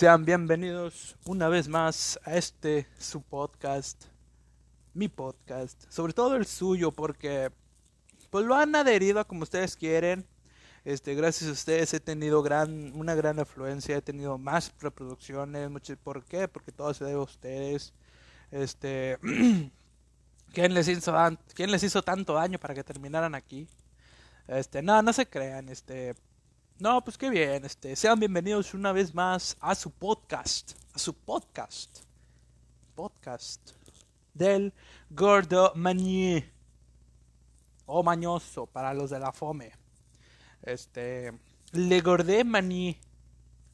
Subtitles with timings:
[0.00, 4.06] Sean bienvenidos una vez más a este su podcast,
[4.94, 7.50] mi podcast, sobre todo el suyo, porque
[8.30, 10.24] pues lo han adherido a como ustedes quieren.
[10.86, 15.68] Este, gracias a ustedes he tenido gran, una gran afluencia, he tenido más reproducciones,
[16.02, 16.48] ¿por qué?
[16.48, 17.92] Porque todo se debe a ustedes.
[18.50, 19.18] Este,
[20.54, 21.14] ¿quién les hizo,
[21.52, 23.68] quién les hizo tanto daño para que terminaran aquí?
[24.48, 26.14] Este, no, no se crean, este,
[26.80, 31.14] no, pues qué bien, este, sean bienvenidos una vez más a su podcast, a su
[31.14, 32.04] podcast,
[32.94, 33.72] podcast
[34.32, 34.72] del
[35.10, 36.50] Gordo Manier
[37.84, 39.72] o Mañoso para los de la Fome.
[40.62, 41.32] Este,
[41.72, 42.98] Le Gordé Mani,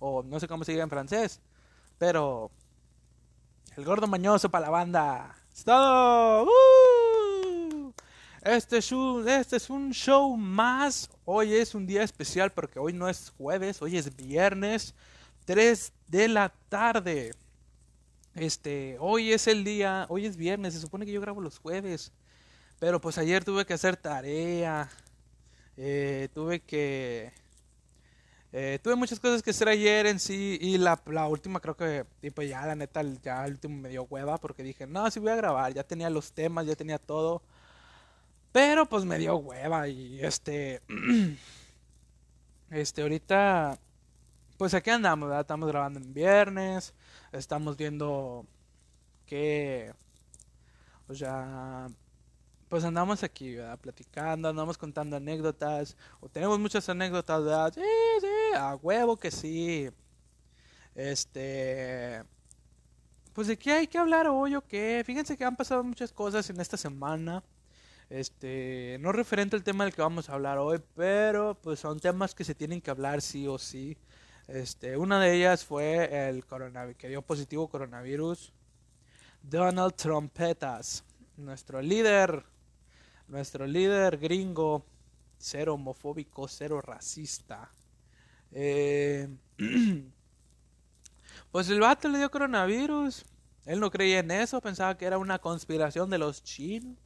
[0.00, 1.40] o no sé cómo se diga en francés,
[1.98, 2.50] pero
[3.76, 5.36] el Gordo Mañoso para la banda.
[5.54, 6.44] ¡Es todo!
[6.44, 6.95] ¡Uh!
[8.46, 11.10] Este es, un, este es un show más.
[11.24, 14.94] Hoy es un día especial porque hoy no es jueves, hoy es viernes,
[15.46, 17.32] 3 de la tarde.
[18.36, 22.12] Este, hoy es el día, hoy es viernes, se supone que yo grabo los jueves.
[22.78, 24.88] Pero pues ayer tuve que hacer tarea.
[25.76, 27.32] Eh, tuve que...
[28.52, 32.06] Eh, tuve muchas cosas que hacer ayer en sí y la, la última creo que,
[32.20, 35.30] tipo ya la neta, ya el último me dio hueva porque dije, no, sí voy
[35.30, 37.42] a grabar, ya tenía los temas, ya tenía todo.
[38.56, 40.80] Pero pues me dio hueva y este...
[42.70, 43.78] este, ahorita...
[44.56, 45.42] Pues aquí andamos, ¿verdad?
[45.42, 46.94] Estamos grabando en viernes,
[47.32, 48.46] estamos viendo
[49.26, 49.92] que...
[51.06, 51.88] O sea,
[52.70, 53.78] pues andamos aquí, ¿verdad?
[53.78, 57.74] Platicando, andamos contando anécdotas, o tenemos muchas anécdotas, ¿verdad?
[57.74, 57.82] Sí,
[58.22, 59.90] sí, a huevo que sí.
[60.94, 62.24] Este,
[63.34, 65.02] pues de qué hay que hablar hoy o qué.
[65.04, 67.44] Fíjense que han pasado muchas cosas en esta semana.
[68.08, 72.34] Este, no referente al tema del que vamos a hablar hoy, pero pues son temas
[72.34, 73.96] que se tienen que hablar sí o sí.
[74.46, 78.52] Este, una de ellas fue el coronavirus, que dio positivo coronavirus.
[79.42, 81.04] Donald Trumpetas,
[81.36, 82.44] nuestro líder
[83.28, 84.84] nuestro líder gringo,
[85.38, 87.70] cero homofóbico, cero racista.
[88.52, 89.28] Eh,
[91.50, 93.24] pues el vato le dio coronavirus.
[93.64, 96.96] Él no creía en eso, pensaba que era una conspiración de los chinos.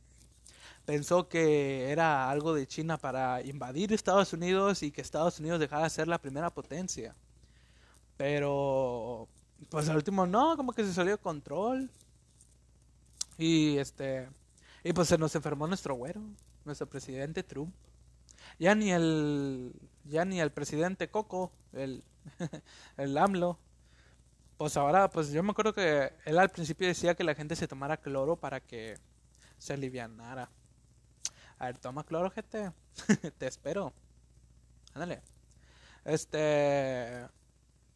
[0.85, 5.85] Pensó que era algo de China para invadir Estados Unidos y que Estados Unidos dejara
[5.85, 7.15] de ser la primera potencia.
[8.17, 9.29] Pero,
[9.69, 11.91] pues al último no, como que se salió de control.
[13.39, 14.29] Y este,
[14.85, 16.23] y pues se nos enfermó nuestro güero,
[16.65, 17.75] nuestro presidente Trump.
[18.59, 19.73] Ya ni el,
[20.05, 22.05] ya ni el presidente Coco, el,
[22.97, 23.59] el AMLO.
[24.57, 27.69] Pues ahora, pues yo me acuerdo que él al principio decía que la gente se
[27.69, 28.99] tomara cloro para que
[29.59, 30.51] se alivianara.
[31.61, 32.73] A ver, toma cloro, gente.
[33.39, 33.93] Te espero.
[34.95, 35.21] Ándale.
[36.05, 37.29] Este.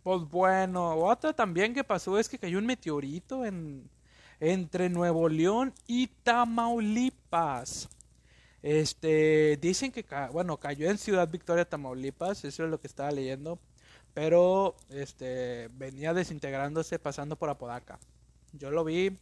[0.03, 3.89] Pues bueno, otra también que pasó es que cayó un meteorito en,
[4.39, 7.89] entre Nuevo León y Tamaulipas.
[8.61, 13.59] Este, dicen que, bueno, cayó en Ciudad Victoria, Tamaulipas, eso es lo que estaba leyendo,
[14.13, 17.99] pero este, venía desintegrándose pasando por Apodaca.
[18.53, 19.19] Yo lo vi,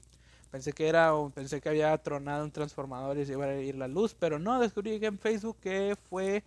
[0.53, 3.89] pensé que era, pensé que había tronado un transformador y se iba a ir la
[3.89, 6.45] luz, pero no, descubrí en Facebook que fue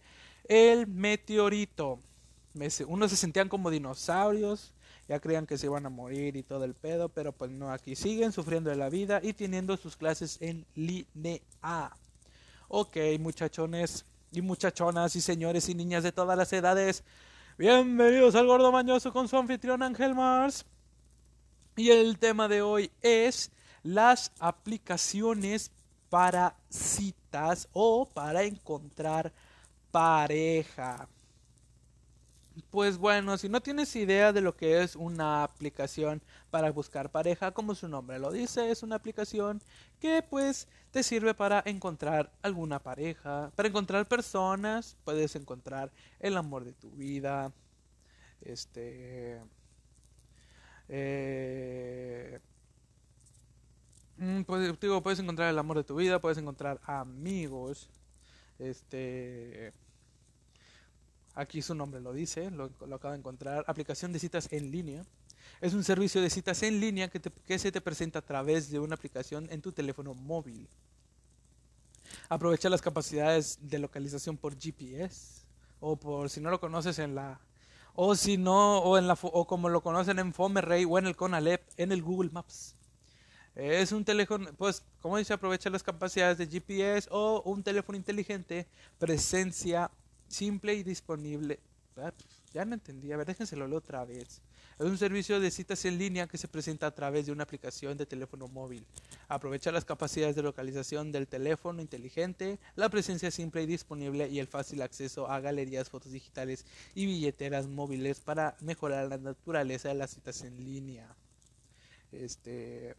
[0.47, 1.99] el meteorito.
[2.87, 4.71] Unos se sentían como dinosaurios,
[5.09, 7.95] ya creían que se iban a morir y todo el pedo, pero pues no, aquí
[7.95, 11.41] siguen sufriendo de la vida y teniendo sus clases en línea.
[12.67, 17.03] Ok, muchachones y muchachonas y señores y niñas de todas las edades,
[17.57, 20.63] bienvenidos al Gordo Mañoso con su anfitrión Ángel Mars.
[21.75, 23.51] Y el tema de hoy es
[23.85, 25.71] las aplicaciones
[26.09, 29.31] para citas o para encontrar
[29.91, 31.07] pareja.
[32.71, 37.51] Pues bueno, si no tienes idea de lo que es una aplicación para buscar pareja,
[37.51, 39.61] como su nombre lo dice, es una aplicación
[39.99, 46.65] que pues te sirve para encontrar alguna pareja, para encontrar personas, puedes encontrar el amor
[46.65, 47.51] de tu vida,
[48.41, 49.41] este...
[50.87, 52.39] Eh,
[54.45, 57.89] pues, digo, puedes encontrar el amor de tu vida, puedes encontrar amigos,
[58.59, 59.73] este
[61.35, 63.65] Aquí su nombre lo dice, lo, acabo de encontrar.
[63.67, 65.05] Aplicación de citas en línea.
[65.59, 68.79] Es un servicio de citas en línea que, que se te presenta a través de
[68.79, 70.67] una aplicación en tu teléfono móvil.
[72.29, 75.45] Aprovecha las capacidades de localización por GPS
[75.81, 77.41] o por si no lo conoces en la
[77.95, 81.17] o si no o en la o como lo conocen en Fomerrey o en el
[81.17, 82.75] Conalep en el Google Maps.
[83.55, 88.67] Es un teléfono, pues, como dice, aprovecha las capacidades de GPS o un teléfono inteligente,
[88.99, 89.89] presencia
[90.27, 91.59] simple y disponible.
[91.95, 92.11] Ah,
[92.53, 94.41] ya no entendí, a ver, déjenselo otra vez.
[94.77, 97.97] Es un servicio de citas en línea que se presenta a través de una aplicación
[97.97, 98.85] de teléfono móvil.
[99.29, 104.47] Aprovecha las capacidades de localización del teléfono inteligente, la presencia simple y disponible y el
[104.47, 110.11] fácil acceso a galerías, fotos digitales y billeteras móviles para mejorar la naturaleza de las
[110.11, 111.15] citas en línea.
[112.11, 112.95] Este,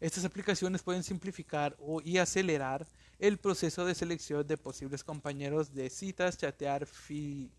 [0.00, 2.86] estas aplicaciones pueden simplificar y acelerar
[3.18, 7.50] el proceso de selección de posibles compañeros de citas, chatear, fi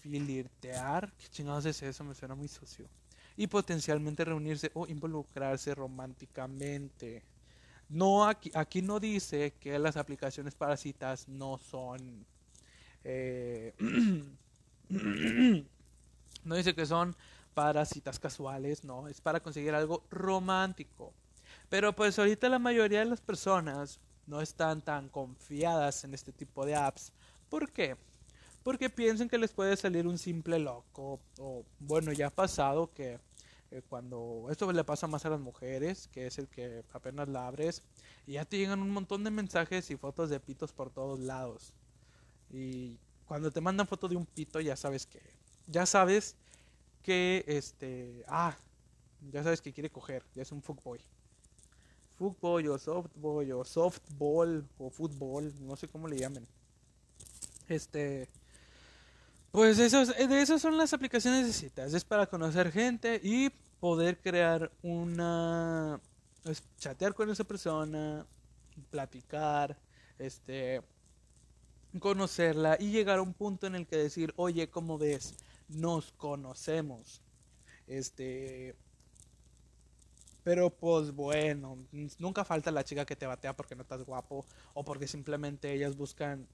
[0.00, 2.04] filirtear, ¿qué chingados es eso?
[2.04, 2.86] Me suena muy socio.
[3.36, 7.22] Y potencialmente reunirse o involucrarse románticamente.
[7.88, 12.26] No, aquí, aquí no dice que las aplicaciones para citas no son...
[13.02, 13.72] Eh,
[16.44, 17.16] no dice que son
[17.54, 21.14] para citas casuales, no, es para conseguir algo romántico.
[21.68, 26.64] Pero pues ahorita la mayoría de las personas no están tan confiadas en este tipo
[26.64, 27.12] de apps.
[27.48, 27.96] ¿Por qué?
[28.64, 31.20] porque piensan que les puede salir un simple loco.
[31.38, 33.20] O bueno, ya ha pasado que
[33.70, 37.46] eh, cuando esto le pasa más a las mujeres, que es el que apenas la
[37.46, 37.82] abres,
[38.26, 41.74] y ya te llegan un montón de mensajes y fotos de pitos por todos lados.
[42.50, 45.20] Y cuando te mandan foto de un pito, ya sabes que,
[45.66, 46.34] ya sabes
[47.02, 48.56] que, este, ah,
[49.30, 51.00] ya sabes que quiere coger, ya es un fuckboy.
[52.18, 56.46] Fuckboy o softboy o softball o fútbol, no sé cómo le llamen.
[57.68, 58.28] Este,
[59.50, 61.94] pues eso, de eso son las aplicaciones de.
[61.94, 63.50] Es para conocer gente y
[63.80, 66.00] poder crear una...
[66.78, 68.26] Chatear con esa persona,
[68.90, 69.78] platicar,
[70.18, 70.82] este
[71.98, 75.34] conocerla y llegar a un punto en el que decir, oye, ¿cómo ves?
[75.68, 77.22] Nos conocemos.
[77.86, 78.74] Este.
[80.44, 81.78] Pero pues bueno,
[82.18, 84.44] nunca falta la chica que te batea porque no estás guapo
[84.74, 86.46] o porque simplemente ellas buscan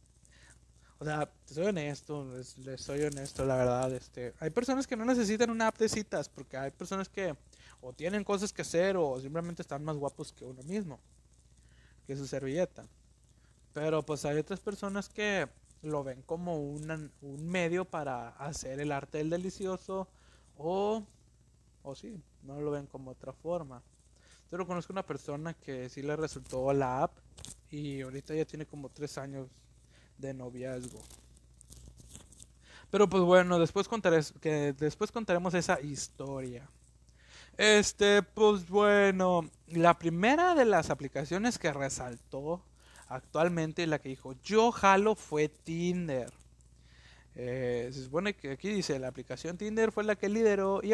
[1.01, 3.91] o sea, soy honesto, les, soy honesto, la verdad.
[3.95, 7.35] Este, hay personas que no necesitan una app de citas porque hay personas que
[7.81, 11.01] o tienen cosas que hacer o simplemente están más guapos que uno mismo,
[12.07, 12.87] que su servilleta.
[13.73, 15.49] Pero pues hay otras personas que
[15.81, 17.09] lo ven como un
[17.49, 20.07] medio para hacer el arte del delicioso
[20.59, 21.03] o,
[21.83, 23.83] o sí, no lo ven como otra forma.
[24.51, 27.17] Yo conozco una persona que sí le resultó la app
[27.71, 29.49] y ahorita ya tiene como tres años
[30.19, 31.01] de noviazgo.
[32.91, 36.69] Pero pues bueno, después contaré que después contaremos esa historia.
[37.57, 42.65] Este, pues bueno, la primera de las aplicaciones que resaltó
[43.07, 46.33] actualmente la que dijo yo jalo fue Tinder.
[47.37, 50.93] Eh, se supone que aquí dice la aplicación Tinder fue la que lideró y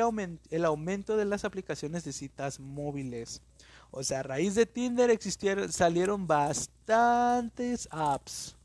[0.50, 3.42] el aumento de las aplicaciones de citas móviles.
[3.90, 8.56] O sea, a raíz de Tinder existieron, salieron bastantes apps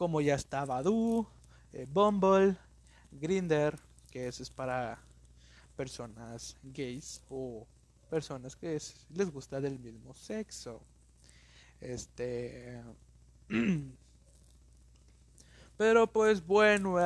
[0.00, 1.28] como ya está Badoo,
[1.74, 2.56] eh, Bumble,
[3.12, 3.78] Grinder,
[4.10, 4.98] que eso es para
[5.76, 7.66] personas gays o
[8.08, 8.78] personas que
[9.10, 10.80] les gusta del mismo sexo.
[11.82, 12.82] Este.
[15.80, 16.96] Pero pues bueno,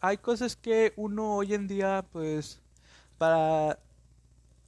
[0.00, 2.60] hay cosas que uno hoy en día, pues,
[3.16, 3.78] para...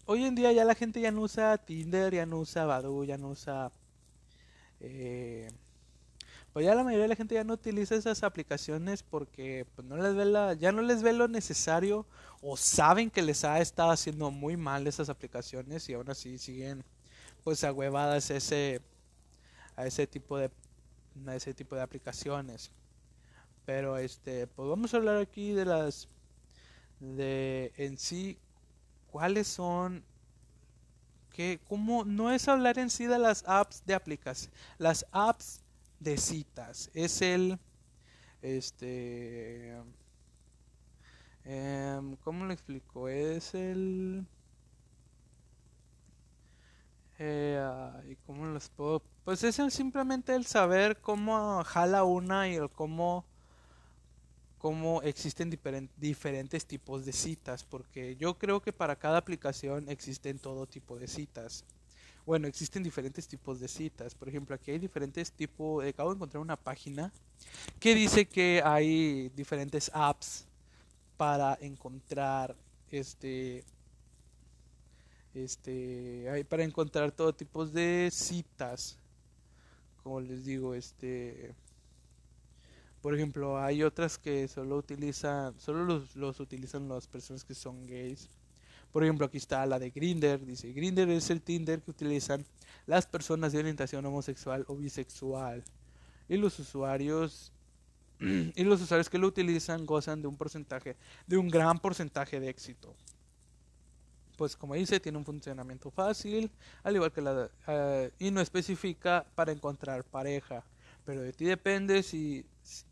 [0.06, 3.18] Hoy en día ya la gente ya no usa Tinder, ya no usa Badoo, ya
[3.18, 3.72] no usa...
[4.78, 5.48] Eh,
[6.52, 9.96] pues ya la mayoría de la gente ya no utiliza esas aplicaciones porque pues, no
[9.96, 12.06] les ve la, ya no les ve lo necesario
[12.42, 16.84] o saben que les ha estado haciendo muy mal esas aplicaciones y aún así siguen
[17.42, 18.80] pues agüevadas ese
[19.74, 20.52] a ese tipo de
[21.26, 22.70] a ese tipo de aplicaciones
[23.70, 26.08] pero este pues vamos a hablar aquí de las
[26.98, 28.36] de en sí
[29.12, 30.02] cuáles son
[31.30, 35.60] que como no es hablar en sí de las apps de aplicaciones las apps
[36.00, 36.90] de citas.
[36.94, 37.60] Es el,
[38.42, 39.76] este,
[41.44, 43.08] eh, ¿cómo le explico?
[43.08, 44.26] Es el,
[47.20, 49.00] eh, ¿cómo los puedo?
[49.24, 53.29] Pues es simplemente el saber cómo jala una y el cómo
[54.60, 55.48] cómo existen
[55.96, 61.08] diferentes tipos de citas, porque yo creo que para cada aplicación existen todo tipo de
[61.08, 61.64] citas.
[62.26, 64.14] Bueno, existen diferentes tipos de citas.
[64.14, 65.82] Por ejemplo, aquí hay diferentes tipos.
[65.86, 67.10] Acabo de encontrar una página
[67.80, 70.44] que dice que hay diferentes apps
[71.16, 72.54] para encontrar
[72.90, 73.64] este
[75.32, 78.98] este hay para encontrar todo tipo de citas
[80.02, 81.54] como les digo este
[83.02, 87.86] por ejemplo hay otras que solo utilizan solo los, los utilizan las personas que son
[87.86, 88.28] gays
[88.92, 90.44] Por ejemplo, aquí está la de Grinder.
[90.44, 92.44] Dice, Grinder es el Tinder que utilizan
[92.86, 95.62] las personas de orientación homosexual o bisexual.
[96.28, 97.52] Y los usuarios
[98.20, 102.48] y los usuarios que lo utilizan gozan de un porcentaje, de un gran porcentaje de
[102.48, 102.94] éxito.
[104.36, 106.50] Pues como dice, tiene un funcionamiento fácil,
[106.82, 110.64] al igual que la uh, y no especifica para encontrar pareja,
[111.04, 112.44] pero de ti depende si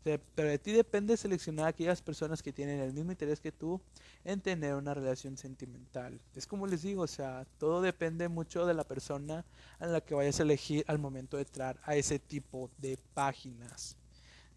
[0.03, 3.79] pero de ti depende seleccionar a aquellas personas que tienen el mismo interés que tú
[4.23, 6.19] en tener una relación sentimental.
[6.35, 9.45] Es como les digo, o sea, todo depende mucho de la persona
[9.79, 13.95] a la que vayas a elegir al momento de entrar a ese tipo de páginas.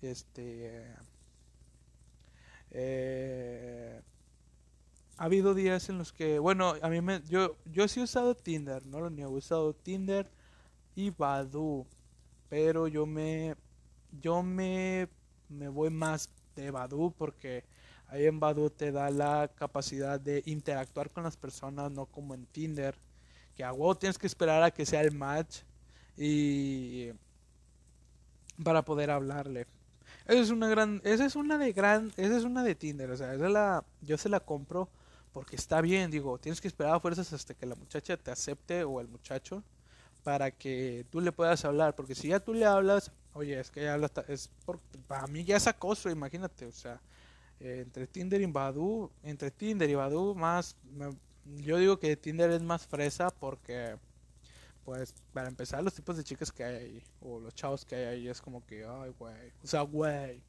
[0.00, 0.94] Este.
[2.70, 4.00] Eh,
[5.18, 8.34] ha habido días en los que, bueno, a mí me, yo, yo sí he usado
[8.34, 10.28] Tinder, no lo niego, he usado Tinder
[10.96, 11.86] y Badu,
[12.48, 13.54] pero yo me,
[14.20, 15.08] yo me,
[15.48, 17.64] me voy más de Badu porque
[18.08, 22.46] ahí en Badu te da la capacidad de interactuar con las personas, no como en
[22.46, 22.94] Tinder,
[23.56, 25.60] que a huevo tienes que esperar a que sea el match
[26.16, 27.10] y
[28.62, 29.66] para poder hablarle.
[30.26, 33.16] Esa es una gran, esa es una de gran, esa es una de Tinder, o
[33.16, 34.88] sea, esa la, yo se la compro
[35.32, 38.84] porque está bien, digo, tienes que esperar a fuerzas hasta que la muchacha te acepte
[38.84, 39.64] o el muchacho
[40.22, 43.82] para que tú le puedas hablar, porque si ya tú le hablas, oye, es que
[43.82, 47.00] ya habla, es por, para mí ya es acoso, imagínate, o sea,
[47.60, 50.76] eh, entre Tinder y Badu, entre Tinder y Badu más,
[51.44, 53.96] yo digo que Tinder es más fresa porque
[54.84, 58.04] pues para empezar los tipos de chicas que hay ahí o los chavos que hay
[58.04, 60.42] ahí es como que ay güey o sea güey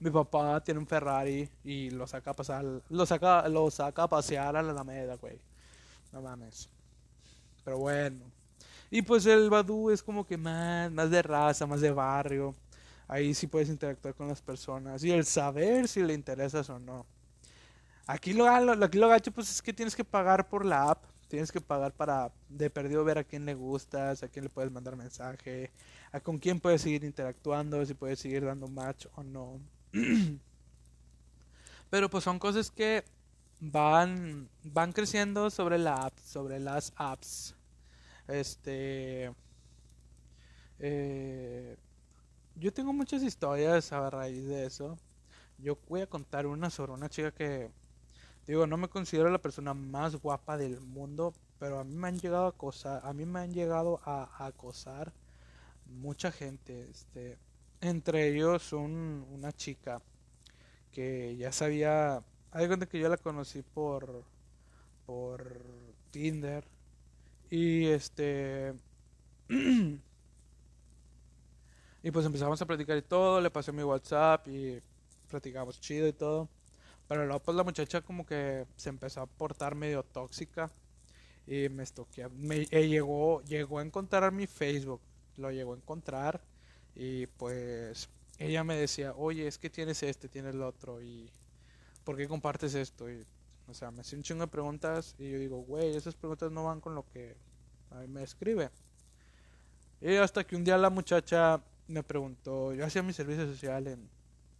[0.00, 4.08] mi papá tiene un Ferrari y lo saca a pasar lo saca lo saca a
[4.08, 5.40] pasear a la Alameda güey
[6.12, 6.68] no mames
[7.64, 8.24] pero bueno
[8.94, 12.54] y pues el Badu es como que más más de raza más de barrio
[13.08, 17.04] ahí sí puedes interactuar con las personas y el saber si le interesas o no
[18.06, 21.50] aquí lo aquí lo gacho pues es que tienes que pagar por la app tienes
[21.50, 24.94] que pagar para de perdido ver a quién le gustas, a quién le puedes mandar
[24.94, 25.72] mensaje,
[26.12, 29.58] a con quién puedes seguir interactuando, si puedes seguir dando match o no.
[31.90, 33.02] Pero pues son cosas que
[33.58, 37.56] van van creciendo sobre la app, sobre las apps.
[38.28, 39.32] Este
[40.78, 41.76] eh,
[42.56, 44.98] yo tengo muchas historias a raíz de eso.
[45.58, 47.70] Yo voy a contar una sobre una chica que
[48.46, 52.18] Digo, no me considero la persona más guapa del mundo, pero a mí me han
[52.18, 55.14] llegado a acosar, a mí me han llegado a, acosar
[55.86, 57.38] mucha gente, este,
[57.80, 60.02] entre ellos un, una chica
[60.92, 64.24] que ya sabía, hay gente que yo la conocí por
[65.06, 65.60] por
[66.10, 66.64] Tinder
[67.54, 68.74] y este
[72.02, 74.82] y pues empezamos a platicar y todo, le pasé mi WhatsApp y
[75.28, 76.48] platicamos chido y todo.
[77.06, 80.68] Pero luego pues la muchacha como que se empezó a portar medio tóxica
[81.46, 82.28] y me estoqueó.
[82.30, 85.00] Me eh, llegó, llegó a encontrar mi Facebook,
[85.36, 86.42] lo llegó a encontrar
[86.96, 88.08] y pues
[88.40, 91.30] ella me decía, oye, es que tienes este, tienes el otro y
[92.02, 93.08] ¿por qué compartes esto?
[93.08, 93.24] Y,
[93.66, 96.64] o sea, me hacía un chingo de preguntas y yo digo, güey, esas preguntas no
[96.64, 97.36] van con lo que
[97.90, 98.70] a mí me escribe.
[100.00, 104.08] Y hasta que un día la muchacha me preguntó, yo hacía mi servicio social en,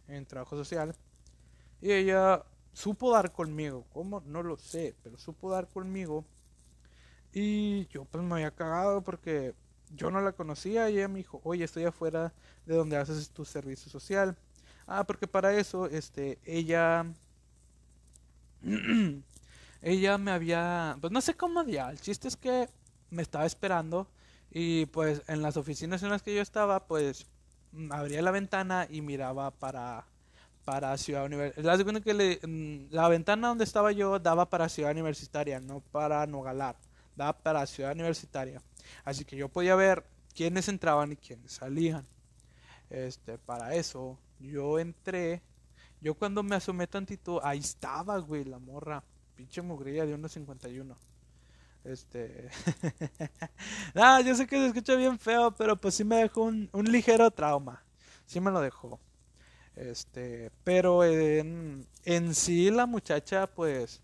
[0.07, 0.95] en trabajo social
[1.81, 2.43] y ella
[2.73, 3.85] supo dar conmigo.
[3.93, 4.21] ¿Cómo?
[4.25, 6.25] No lo sé, pero supo dar conmigo.
[7.31, 9.53] Y yo pues me había cagado porque
[9.93, 12.33] yo no la conocía y ella me dijo, oye, estoy afuera
[12.65, 14.35] de donde haces tu servicio social.
[14.87, 17.05] Ah, porque para eso, este, ella...
[19.81, 20.97] ella me había...
[21.01, 21.89] Pues no sé cómo ya.
[21.89, 22.69] El chiste es que
[23.09, 24.07] me estaba esperando
[24.51, 27.27] y pues en las oficinas en las que yo estaba, pues
[27.89, 30.05] abría la ventana y miraba para
[30.65, 32.01] para Ciudad Universitaria.
[32.01, 36.75] que mm, la ventana donde estaba yo daba para Ciudad Universitaria, no para Nogalar.
[37.15, 38.61] Daba para Ciudad Universitaria.
[39.05, 42.05] Así que yo podía ver quiénes entraban y quiénes salían.
[42.89, 45.41] Este, para eso, yo entré.
[46.05, 49.03] Yo cuando me asomé tantito, ahí estaba, güey, la morra.
[49.35, 50.95] Pinche mugrilla de 1.51.
[51.83, 52.49] Este.
[53.95, 56.85] ah, yo sé que se escucha bien feo, pero pues sí me dejó un, un
[56.91, 57.83] ligero trauma.
[58.27, 58.99] Sí me lo dejó.
[59.75, 64.01] Este, pero en, en sí la muchacha, pues,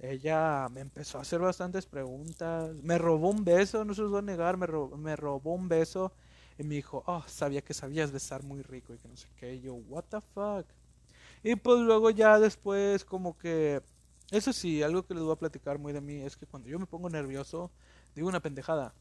[0.00, 2.74] ella me empezó a hacer bastantes preguntas.
[2.82, 5.68] Me robó un beso, no se los voy a negar, me robó, me robó un
[5.68, 6.12] beso.
[6.58, 9.54] Y me dijo, oh, sabía que sabías besar muy rico y que no sé qué.
[9.56, 10.66] Y yo, what the fuck.
[11.42, 13.82] Y pues luego ya después como que...
[14.30, 16.78] Eso sí, algo que les voy a platicar muy de mí es que cuando yo
[16.78, 17.70] me pongo nervioso,
[18.14, 18.94] digo una pendejada.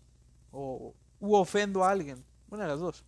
[0.51, 2.23] O ofendo a alguien.
[2.49, 3.05] Una de las dos.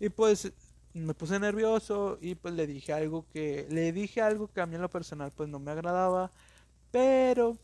[0.00, 0.52] Y pues
[0.94, 4.76] me puse nervioso y pues le dije algo que le dije algo que a mí
[4.76, 6.30] en lo personal pues no me agradaba,
[6.92, 7.58] pero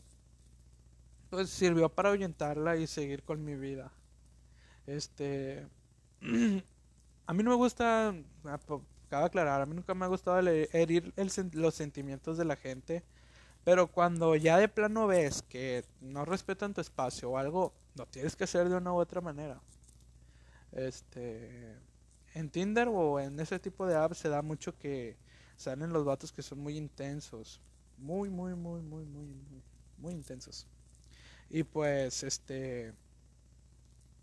[1.29, 3.91] pues sirvió para ahuyentarla y seguir con mi vida.
[4.85, 5.65] Este,
[7.25, 8.13] a mí no me gusta,
[8.45, 8.59] ah,
[9.11, 11.13] cabe aclarar, a mí nunca me ha gustado herir
[11.51, 13.03] los sentimientos de la gente,
[13.65, 18.37] pero cuando ya de plano ves que no respetan tu espacio o algo, lo tienes
[18.37, 19.61] que hacer de una u otra manera.
[20.71, 21.75] Este,
[22.33, 25.17] en Tinder o en ese tipo de apps se da mucho que
[25.57, 27.59] salen los vatos que son muy intensos,
[27.97, 29.61] muy, muy, muy, muy, muy, muy,
[29.97, 30.65] muy intensos.
[31.49, 32.93] Y pues, este,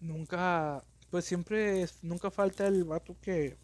[0.01, 3.59] nunca, pues siempre, nunca falta el vato que,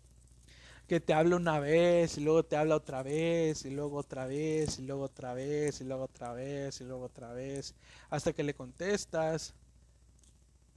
[0.87, 4.79] que te habla una vez y luego te habla otra vez y luego otra vez
[4.79, 7.75] y luego otra vez y luego otra vez y luego otra vez
[8.11, 9.55] hasta que le contestas.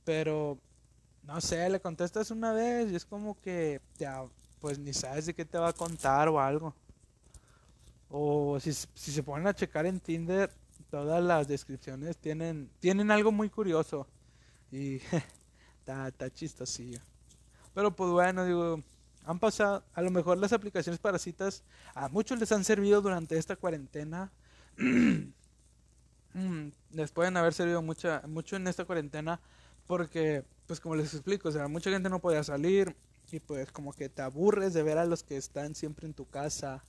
[0.06, 0.58] Pero,
[1.24, 3.82] no sé, le contestas una vez y es como que
[4.62, 6.74] pues ni sabes de qué te va a contar o algo.
[8.10, 10.50] O si, si se ponen a checar en Tinder,
[10.90, 14.08] todas las descripciones tienen, tienen algo muy curioso.
[14.72, 15.02] Y
[15.86, 17.00] está chistosillo.
[17.74, 18.82] Pero pues bueno, digo,
[19.28, 23.38] han pasado, a lo mejor las aplicaciones para citas a muchos les han servido durante
[23.38, 24.32] esta cuarentena.
[26.34, 29.40] Mm, les pueden haber servido mucha, mucho en esta cuarentena
[29.88, 32.96] porque, pues como les explico, o sea, mucha gente no podía salir
[33.32, 36.30] y pues como que te aburres de ver a los que están siempre en tu
[36.30, 36.84] casa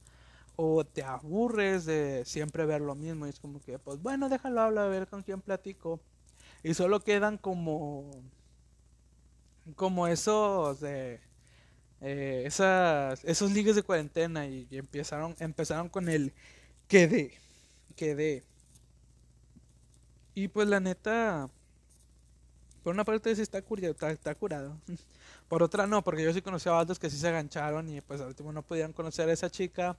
[0.57, 4.61] o te aburres de siempre ver lo mismo y es como que, pues bueno, déjalo
[4.61, 6.01] hablar, a ver con quién platico.
[6.63, 8.11] Y solo quedan como,
[9.77, 11.21] como esos de,
[12.01, 16.33] eh, esas, esos ligues de cuarentena y, empezaron, empezaron con el
[16.87, 17.33] quedé,
[17.97, 18.45] quedé.
[20.35, 21.49] Y pues la neta,
[22.83, 24.77] por una parte sí está, curado, está, curado.
[25.49, 28.21] Por otra no, porque yo sí conocí a vatos que sí se agancharon y pues
[28.21, 29.97] al último no podían conocer a esa chica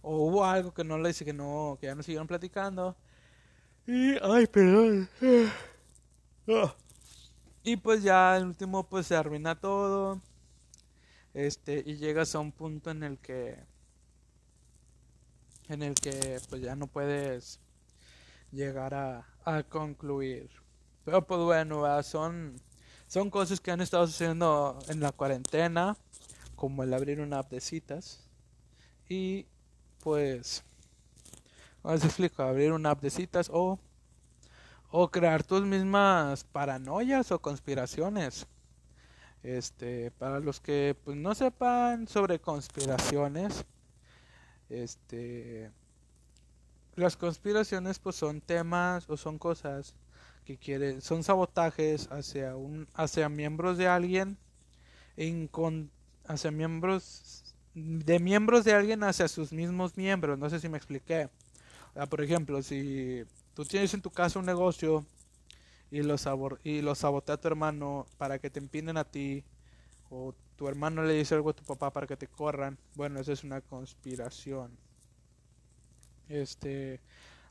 [0.00, 2.96] o hubo algo que no le dice que no, que ya no siguieron platicando.
[3.86, 5.08] Y, ay, perdón.
[6.48, 6.74] Ah.
[7.62, 10.20] Y pues ya el último pues se arruina todo.
[11.34, 13.58] Este, y llegas a un punto en el que
[15.68, 17.60] en el que pues ya no puedes
[18.50, 20.50] llegar a, a concluir.
[21.04, 22.60] Pero pues bueno, son
[23.06, 25.96] son cosas que han estado sucediendo en la cuarentena,
[26.56, 28.30] como el abrir una app de citas
[29.08, 29.46] y
[30.02, 30.62] pues,
[31.82, 32.42] ¿cómo explico?
[32.44, 33.78] Abrir una app de citas o,
[34.90, 38.46] o crear tus mismas paranoias o conspiraciones.
[39.42, 43.64] Este, para los que pues, no sepan sobre conspiraciones,
[44.68, 45.70] este,
[46.94, 49.94] las conspiraciones pues son temas o son cosas
[50.44, 54.36] que quieren, son sabotajes hacia un, hacia miembros de alguien,
[56.26, 60.38] hacia miembros de miembros de alguien hacia sus mismos miembros.
[60.38, 61.28] No sé si me expliqué.
[62.08, 63.24] por ejemplo, si
[63.54, 65.04] tú tienes en tu casa un negocio
[65.90, 66.16] y lo,
[66.62, 69.44] y lo sabotea a tu hermano para que te empinen a ti,
[70.10, 73.32] o tu hermano le dice algo a tu papá para que te corran, bueno, eso
[73.32, 74.76] es una conspiración.
[76.28, 77.00] Este,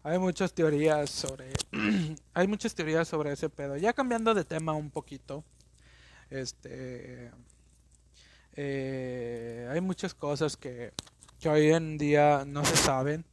[0.03, 1.51] hay muchas teorías sobre,
[2.33, 3.75] hay muchas teorías sobre ese pedo.
[3.77, 5.43] Ya cambiando de tema un poquito,
[6.29, 7.31] este,
[8.55, 10.93] eh, hay muchas cosas que,
[11.39, 13.25] que, hoy en día no se saben,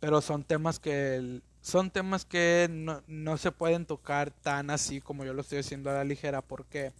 [0.00, 5.24] pero son temas que son temas que no, no, se pueden tocar tan así como
[5.24, 6.42] yo lo estoy haciendo a la ligera.
[6.42, 6.92] ¿Por qué?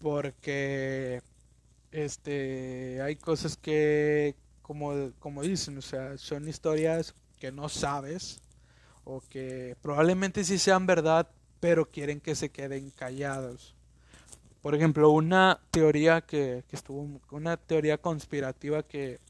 [0.00, 1.22] Porque
[1.90, 8.40] este hay cosas que como, como dicen, o sea, son historias que no sabes
[9.04, 11.28] o que probablemente sí sean verdad,
[11.60, 13.76] pero quieren que se queden callados.
[14.62, 19.20] Por ejemplo, una teoría que, que estuvo, una teoría conspirativa que,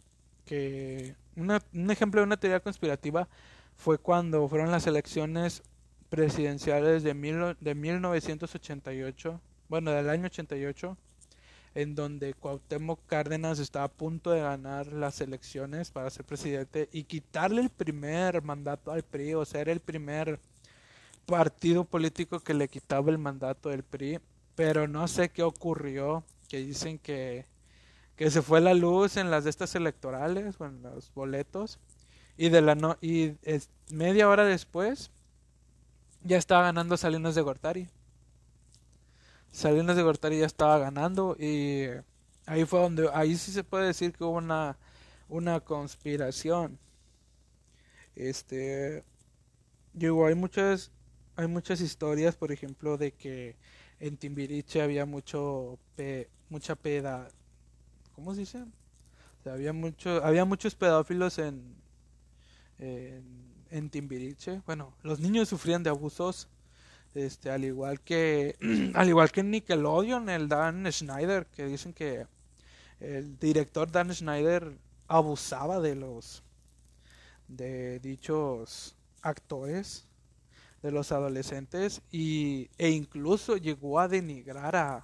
[0.46, 3.29] que una, un ejemplo de una teoría conspirativa
[3.76, 5.62] fue cuando fueron las elecciones
[6.08, 10.96] presidenciales de, mil, de 1988, bueno, del año 88,
[11.74, 17.04] en donde Cuauhtémoc Cárdenas estaba a punto de ganar las elecciones para ser presidente y
[17.04, 20.40] quitarle el primer mandato al PRI, o sea, era el primer
[21.26, 24.20] partido político que le quitaba el mandato del PRI
[24.56, 27.46] pero no sé qué ocurrió, que dicen que,
[28.16, 31.78] que se fue la luz en las de estas electorales, o en los boletos,
[32.37, 33.35] y de la no y
[33.90, 35.11] media hora después
[36.22, 37.88] ya estaba ganando Salinas de Gortari.
[39.53, 41.87] Salinas de Gortari ya estaba ganando y
[42.46, 44.77] ahí fue donde ahí sí se puede decir que hubo una
[45.29, 46.79] una conspiración.
[48.14, 49.05] Este
[49.92, 50.90] digo, hay muchas
[51.37, 53.57] hay muchas historias, por ejemplo, de que
[54.01, 55.79] en Timbiriche había mucho
[56.51, 57.29] mucha peda
[58.14, 58.64] ¿cómo se dice?
[59.44, 61.77] había mucho había muchos pedófilos en,
[62.78, 64.62] en Timbiriche.
[64.66, 66.48] Bueno, los niños sufrían de abusos,
[67.14, 68.56] este, al igual que,
[68.94, 72.26] al igual que en Nickelodeon, el Dan Schneider, que dicen que
[73.00, 74.76] el director Dan Schneider
[75.08, 76.42] abusaba de los,
[77.48, 80.06] de dichos actores,
[80.82, 85.02] de los adolescentes, y, e incluso llegó a denigrar a,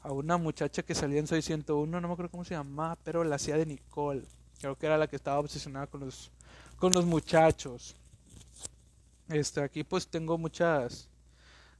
[0.00, 3.24] a una muchacha que salía en Soy 101, no me acuerdo cómo se llamaba, pero
[3.24, 4.22] la hacía de Nicole.
[4.60, 6.30] Creo que era la que estaba obsesionada con los,
[6.82, 7.94] con los muchachos.
[9.28, 11.08] Este, aquí pues tengo muchas,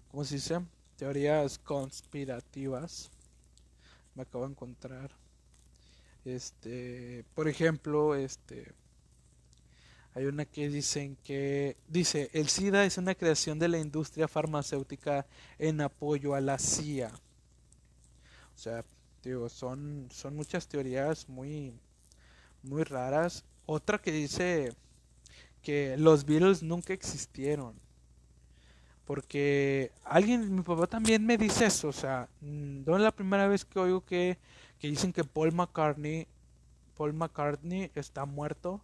[0.08, 0.60] ¿cómo se dice?
[0.96, 3.10] Teorías conspirativas.
[4.14, 5.10] Me acabo de encontrar.
[6.24, 8.72] Este, por ejemplo, este,
[10.14, 15.26] hay una que dicen que dice, el SIDA es una creación de la industria farmacéutica
[15.58, 17.10] en apoyo a la CIA.
[18.54, 18.84] O sea,
[19.24, 21.74] digo, son, son muchas teorías muy,
[22.62, 23.44] muy raras.
[23.66, 24.76] Otra que dice
[25.62, 27.74] que los Beatles nunca existieron.
[29.04, 31.88] Porque alguien, mi papá también me dice eso.
[31.88, 34.38] O sea, mm, no es la primera vez que oigo que,
[34.78, 36.26] que dicen que Paul McCartney,
[36.96, 38.80] Paul McCartney está muerto.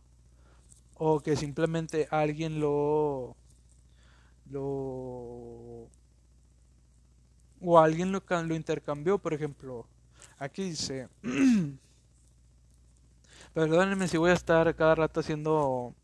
[0.96, 3.36] O que simplemente alguien lo,
[4.50, 5.88] lo
[7.60, 9.86] o alguien lo, lo intercambió, por ejemplo.
[10.38, 11.08] Aquí dice,
[13.54, 15.94] perdónenme si voy a estar cada rato haciendo,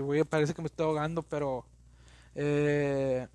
[0.00, 1.64] voy a, parece que me estoy ahogando, pero
[2.34, 3.28] eh,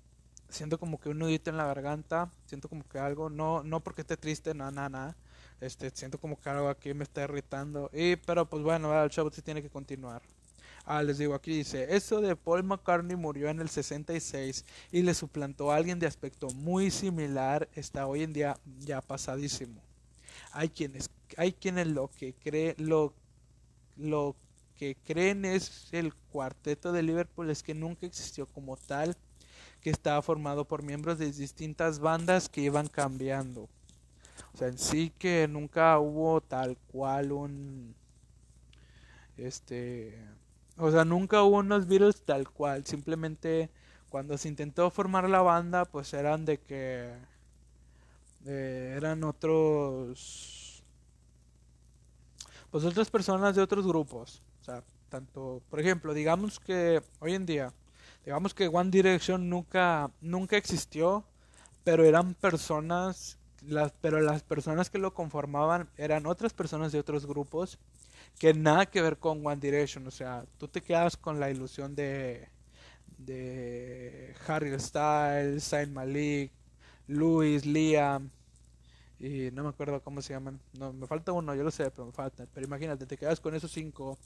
[0.48, 4.02] siento como que un nudito en la garganta, siento como que algo, no, no porque
[4.02, 5.16] esté triste, nada, nada, nada.
[5.60, 7.90] Este, siento como que algo aquí me está irritando.
[7.92, 10.22] Y, pero pues bueno, el show se tiene que continuar.
[10.84, 15.14] Ah, les digo, aquí dice, eso de Paul McCartney murió en el 66 y le
[15.14, 19.80] suplantó a alguien de aspecto muy similar, está hoy en día ya pasadísimo.
[20.52, 23.14] Hay quienes, hay quienes lo que cree, lo,
[23.96, 24.34] lo
[24.80, 29.14] que creen es el cuarteto de Liverpool es que nunca existió como tal,
[29.82, 33.68] que estaba formado por miembros de distintas bandas que iban cambiando.
[34.54, 37.94] O sea, en sí que nunca hubo tal cual un
[39.36, 40.18] este
[40.78, 42.86] o sea, nunca hubo unos Beatles tal cual.
[42.86, 43.68] Simplemente
[44.08, 47.12] cuando se intentó formar la banda, pues eran de que
[48.46, 50.82] eh, eran otros,
[52.70, 54.40] pues otras personas de otros grupos.
[54.70, 57.72] Sea, tanto, por ejemplo, digamos que hoy en día,
[58.24, 61.24] digamos que One Direction nunca, nunca existió,
[61.82, 67.26] pero eran personas, las, pero las personas que lo conformaban eran otras personas de otros
[67.26, 67.78] grupos
[68.38, 70.06] que nada que ver con One Direction.
[70.06, 72.48] O sea, tú te quedas con la ilusión de,
[73.18, 76.52] de Harry Styles, Saint Malik,
[77.08, 78.30] Luis, Liam
[79.20, 80.58] y no me acuerdo cómo se llaman.
[80.78, 82.46] No, me falta uno, yo lo sé, pero me falta.
[82.54, 84.18] Pero imagínate, te quedas con esos cinco.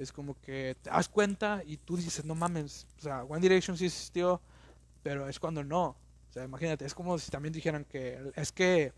[0.00, 3.76] Es como que te das cuenta y tú dices, no mames, o sea, One Direction
[3.76, 4.40] sí existió,
[5.02, 5.88] pero es cuando no.
[6.30, 8.92] O sea, imagínate, es como si también dijeran que es que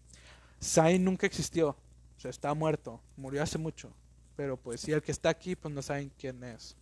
[0.63, 3.93] Zayn nunca existió, o sea, está muerto, murió hace mucho
[4.37, 6.77] pero pues si el que está aquí pues no saben quién es.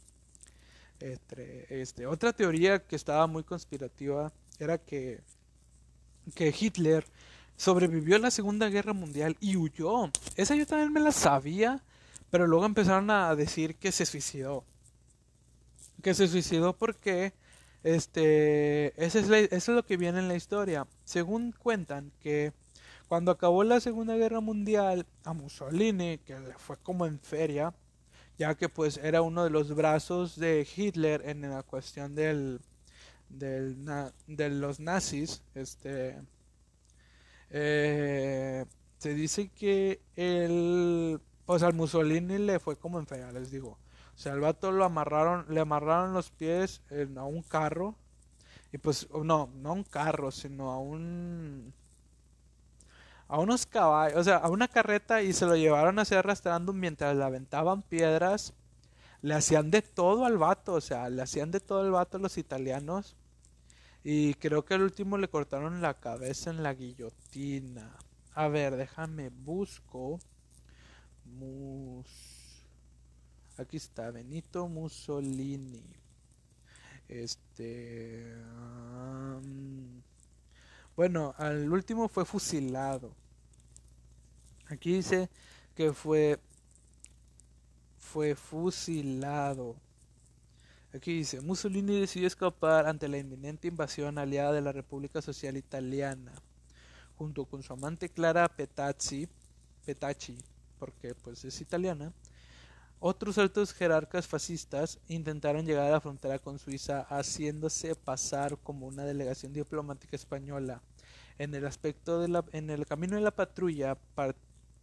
[0.99, 5.21] Este, este, otra teoría que estaba muy conspirativa era que,
[6.35, 7.05] que Hitler
[7.57, 10.11] sobrevivió a la Segunda Guerra Mundial y huyó.
[10.37, 11.83] Esa yo también me la sabía,
[12.31, 14.65] pero luego empezaron a decir que se suicidó.
[16.03, 17.35] Que se suicidó porque
[17.83, 20.87] este, es eso es lo que viene en la historia.
[21.05, 22.53] Según cuentan que
[23.09, 27.75] cuando acabó la Segunda Guerra Mundial, a Mussolini, que le fue como en feria,
[28.39, 32.61] ya que pues era uno de los brazos de Hitler en la cuestión del,
[33.29, 36.19] de los nazis, este,
[37.51, 38.65] eh,
[38.99, 40.01] se dice que
[41.55, 43.79] el, pues al Mussolini le fue como en les digo.
[44.15, 46.83] O sea, al vato lo amarraron, le amarraron los pies
[47.17, 47.97] a un carro,
[48.73, 51.73] y pues, no, no a un carro, sino a un
[53.29, 57.17] a unos caballos, o sea, a una carreta y se lo llevaron así arrastrando mientras
[57.17, 58.55] le aventaban piedras.
[59.23, 62.39] Le hacían de todo al vato, o sea, le hacían de todo al vato los
[62.39, 63.17] italianos.
[64.03, 67.97] Y creo que al último le cortaron la cabeza en la guillotina.
[68.35, 70.19] A ver, déjame busco.
[71.41, 72.07] Mus...
[73.57, 75.85] Aquí está, Benito Mussolini.
[77.09, 78.37] Este...
[80.95, 83.15] Bueno, al último fue fusilado.
[84.69, 85.31] Aquí dice
[85.75, 86.39] que fue
[87.97, 89.77] fue fusilado.
[90.93, 96.33] Aquí dice, Mussolini decidió escapar ante la inminente invasión aliada de la República Social Italiana,
[97.17, 99.29] junto con su amante Clara Petacci,
[99.87, 100.37] Petacci,
[100.81, 102.13] porque pues es italiana,
[103.03, 109.05] Otros altos jerarcas fascistas intentaron llegar a la frontera con Suiza haciéndose pasar como una
[109.05, 110.83] delegación diplomática española.
[111.39, 113.97] En el aspecto de la, en el camino de la patrulla,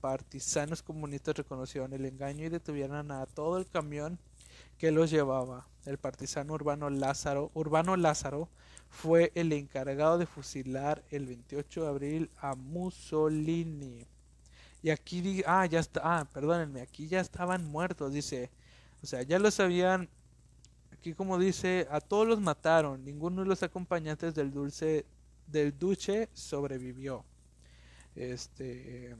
[0.01, 4.17] partisanos comunistas reconocieron el engaño y detuvieron a todo el camión
[4.79, 5.67] que los llevaba.
[5.85, 8.49] El partisano Urbano Lázaro, Urbano Lázaro
[8.89, 14.07] fue el encargado de fusilar el 28 de abril a Mussolini.
[14.81, 18.51] Y aquí, ah, ya está, ah, perdónenme, aquí ya estaban muertos, dice.
[19.03, 20.09] O sea, ya los habían,
[20.91, 25.05] aquí como dice, a todos los mataron, ninguno de los acompañantes del dulce,
[25.47, 27.23] del duche sobrevivió.
[28.15, 29.15] Este,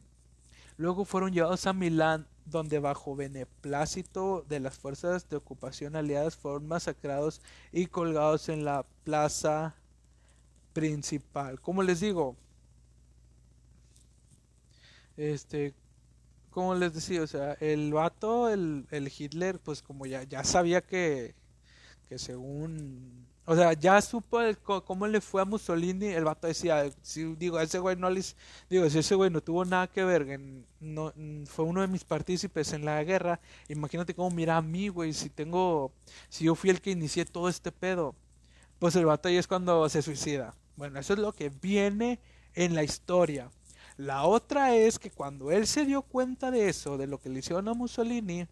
[0.78, 6.68] luego fueron llevados a Milán, donde bajo beneplácito de las fuerzas de ocupación aliadas fueron
[6.68, 7.42] masacrados
[7.72, 9.76] y colgados en la plaza
[10.74, 11.60] principal.
[11.60, 12.36] Como les digo,
[15.18, 15.74] este,
[16.52, 20.82] como les decía, o sea, el vato, el, el Hitler, pues como ya, ya sabía
[20.82, 21.36] que,
[22.10, 24.40] que según, o sea, ya supo
[24.86, 28.36] cómo le fue a Mussolini, el vato decía, si digo, ese güey no les,
[28.70, 30.40] digo, si ese güey no tuvo nada que ver,
[30.80, 31.14] no,
[31.46, 35.30] fue uno de mis partícipes en la guerra, imagínate cómo mira a mí, güey, si
[35.30, 35.92] tengo,
[36.30, 38.16] si yo fui el que inicié todo este pedo,
[38.80, 40.56] pues el vato ahí es cuando se suicida.
[40.76, 42.20] Bueno, eso es lo que viene
[42.54, 43.50] en la historia.
[43.98, 47.40] La otra es que cuando él se dio cuenta de eso, de lo que le
[47.40, 48.48] hicieron a Mussolini,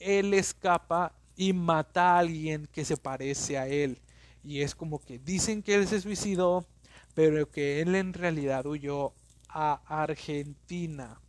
[0.00, 4.00] él escapa y mata a alguien que se parece a él.
[4.42, 6.66] Y es como que dicen que él se suicidó,
[7.14, 9.12] pero que él en realidad huyó
[9.48, 11.20] a Argentina.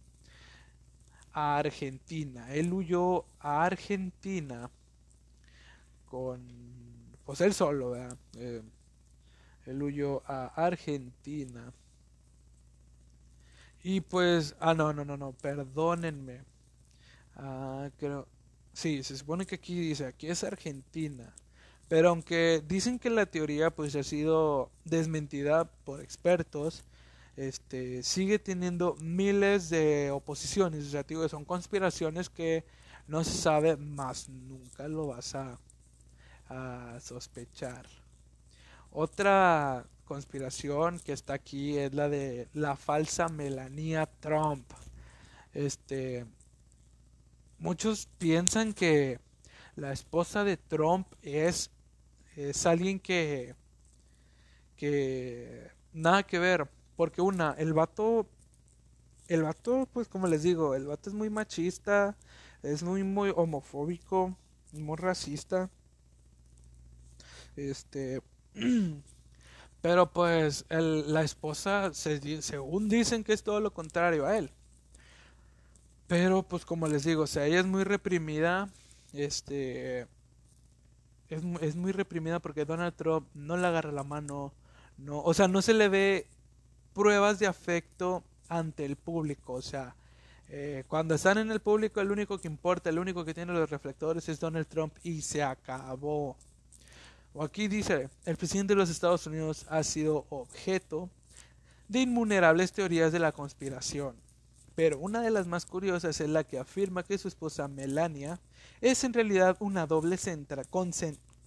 [1.31, 2.51] A Argentina.
[2.53, 4.71] Él huyó a Argentina
[6.07, 6.41] con...
[7.23, 8.17] Pues él solo, ¿verdad?
[8.35, 8.63] Eh,
[9.67, 11.71] él huyó a Argentina
[13.83, 16.41] y pues, ah, no, no, no, no, perdónenme.
[17.35, 18.27] Ah, creo,
[18.73, 21.33] sí, se supone que aquí dice, aquí es Argentina.
[21.87, 26.83] Pero aunque dicen que la teoría pues ha sido desmentida por expertos,
[27.37, 32.65] este sigue teniendo miles de oposiciones, o sea, digo, son conspiraciones que
[33.07, 35.59] no se sabe más nunca lo vas a,
[36.49, 37.87] a sospechar.
[38.91, 44.65] Otra conspiración que está aquí es la de la falsa Melania Trump.
[45.53, 46.25] Este
[47.59, 49.19] muchos piensan que
[49.75, 51.69] la esposa de Trump es
[52.35, 53.53] es alguien que
[54.77, 58.27] que nada que ver, porque una, el vato
[59.27, 62.17] el vato pues como les digo, el vato es muy machista,
[62.63, 64.35] es muy muy homofóbico,
[64.73, 65.69] muy racista.
[67.55, 68.23] Este
[69.81, 74.51] Pero pues el, la esposa, se, según dicen que es todo lo contrario a él.
[76.07, 78.69] Pero pues como les digo, o sea, ella es muy reprimida.
[79.13, 80.07] Este...
[81.29, 84.51] Es, muy reprimida porque Donald Trump no le agarra la mano.
[84.97, 86.27] No, o sea, no se le ve
[86.93, 89.53] pruebas de afecto ante el público.
[89.53, 89.95] O sea,
[90.49, 93.69] eh, cuando están en el público, el único que importa, el único que tiene los
[93.69, 96.35] reflectores es Donald Trump y se acabó.
[97.33, 101.09] O aquí dice, el presidente de los Estados Unidos ha sido objeto
[101.87, 104.15] de innumerables teorías de la conspiración.
[104.75, 108.39] Pero una de las más curiosas es la que afirma que su esposa Melania
[108.81, 110.63] es en realidad una doble centra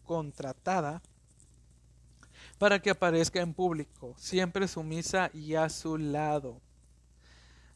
[0.04, 1.02] contratada
[2.58, 6.60] para que aparezca en público, siempre sumisa y a su lado.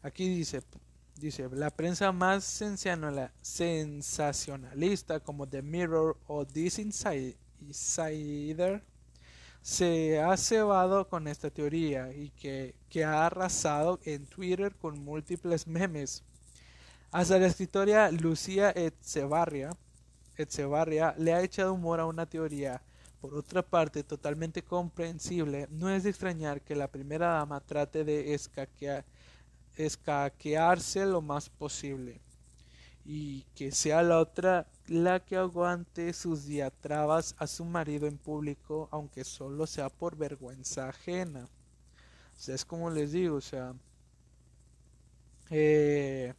[0.01, 0.61] Aquí dice,
[1.15, 2.43] dice, la prensa más
[3.41, 8.83] sensacionalista como The Mirror o This Inside Insider
[9.61, 16.23] se ha cebado con esta teoría y que, ha arrasado en Twitter con múltiples memes.
[17.11, 19.71] Hasta la escritora Lucía Etzebarria,
[20.37, 22.81] Etzebarria le ha echado humor a una teoría.
[23.19, 28.33] Por otra parte, totalmente comprensible, no es de extrañar que la primera dama trate de
[29.75, 32.21] escaquearse lo más posible
[33.09, 38.89] y que sea la otra la que aguante sus diatrabas a su marido en público,
[38.91, 41.45] aunque solo sea por vergüenza ajena.
[41.45, 43.73] O sea, es como les digo, o sea,
[45.49, 46.33] eh,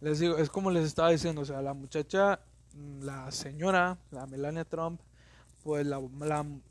[0.00, 2.40] les digo, es como les estaba diciendo, o sea, la muchacha,
[2.74, 5.00] mm, la señora, la Melania Trump,
[5.62, 6.00] pues la,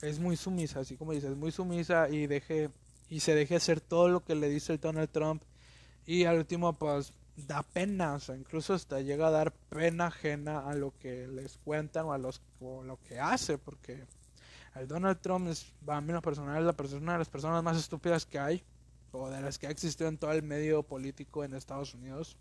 [0.02, 2.70] es muy sumisa, así como dice, es muy sumisa y deje
[3.10, 5.44] y se deje hacer todo lo que le dice el Donald Trump
[6.06, 10.70] y al último pues da pena, o sea, incluso hasta llega a dar pena ajena
[10.70, 14.06] a lo que les cuentan o a los, lo que hace, porque
[14.76, 18.26] el Donald Trump es, a mí lo personal, la persona de las personas más estúpidas
[18.26, 18.64] que hay,
[19.12, 22.38] o de las que ha existido en todo el medio político en Estados Unidos.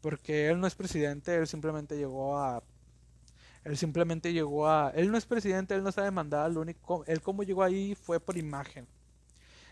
[0.00, 2.62] porque él no es presidente, él simplemente llegó a
[3.64, 7.22] él simplemente llegó a él no es presidente, él no sabe mandar, lo único él
[7.22, 8.86] como llegó ahí fue por imagen.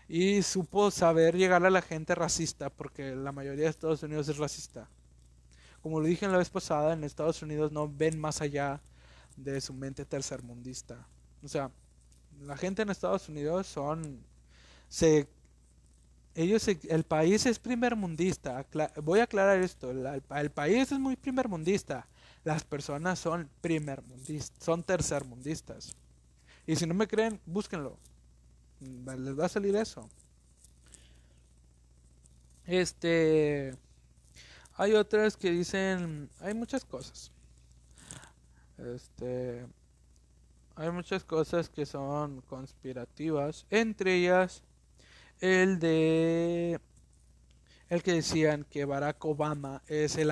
[0.07, 4.37] Y supo saber llegar a la gente racista, porque la mayoría de Estados Unidos es
[4.37, 4.89] racista.
[5.81, 8.81] Como lo dije en la vez pasada, en Estados Unidos no ven más allá
[9.35, 11.07] de su mente tercermundista.
[11.43, 11.71] O sea,
[12.41, 14.23] la gente en Estados Unidos son
[14.87, 15.27] se
[16.35, 18.65] ellos el país es primermundista
[19.03, 22.07] voy a aclarar esto el, país es muy primermundista
[22.43, 25.95] las personas son primermundistas son tercermundistas
[26.65, 27.97] y si no me creen búsquenlo
[29.17, 30.09] les va a salir eso
[32.65, 33.75] este
[34.75, 37.31] hay otras que dicen hay muchas cosas
[38.77, 39.65] este
[40.75, 44.63] hay muchas cosas que son conspirativas entre ellas
[45.39, 46.79] el de
[47.93, 50.31] el que decían que Barack Obama es el,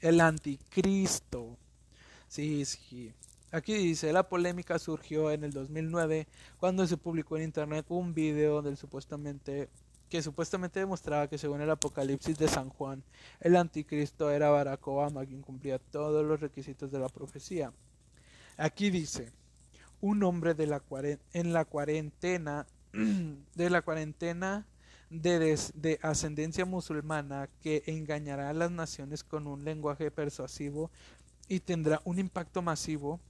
[0.00, 1.58] el anticristo.
[2.28, 3.12] Sí, sí.
[3.54, 6.26] Aquí dice, la polémica surgió en el 2009
[6.58, 9.68] cuando se publicó en internet un video del supuestamente
[10.08, 13.04] que supuestamente demostraba que según el Apocalipsis de San Juan,
[13.38, 17.72] el anticristo era Barack Obama quien cumplía todos los requisitos de la profecía.
[18.56, 19.30] Aquí dice,
[20.00, 20.82] un hombre de la
[21.32, 24.66] en la cuarentena de la cuarentena
[25.10, 30.90] de, de, ascendencia musulmana que engañará a las naciones con un lenguaje persuasivo
[31.46, 33.20] y tendrá un impacto masivo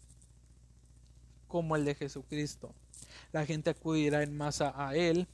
[1.55, 2.75] como el de Jesucristo.
[3.31, 5.29] La gente acudirá en masa a él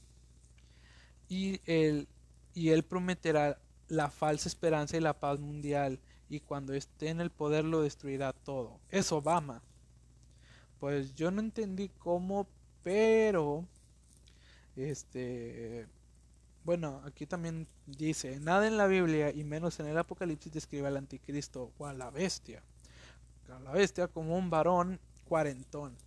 [1.27, 2.07] y él,
[2.53, 7.31] y él prometerá la falsa esperanza y la paz mundial y cuando esté en el
[7.31, 8.79] poder lo destruirá todo.
[8.89, 9.63] Es Obama.
[10.79, 12.47] Pues yo no entendí cómo,
[12.83, 13.65] pero
[14.75, 15.87] este,
[16.63, 20.97] bueno, aquí también dice, nada en la Biblia y menos en el Apocalipsis describe al
[20.97, 22.61] anticristo o a la bestia.
[23.49, 25.97] A la bestia como un varón cuarentón.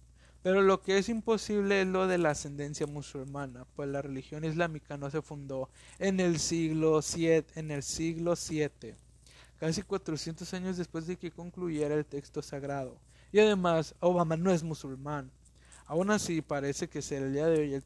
[0.44, 4.98] Pero lo que es imposible es lo de la ascendencia musulmana, pues la religión islámica
[4.98, 8.94] no se fundó en el siglo 7, en el siglo 7,
[9.58, 12.98] casi 400 años después de que concluyera el texto sagrado.
[13.32, 15.30] Y además, Obama no es musulmán.
[15.86, 17.82] Aún así, parece que el día de hoy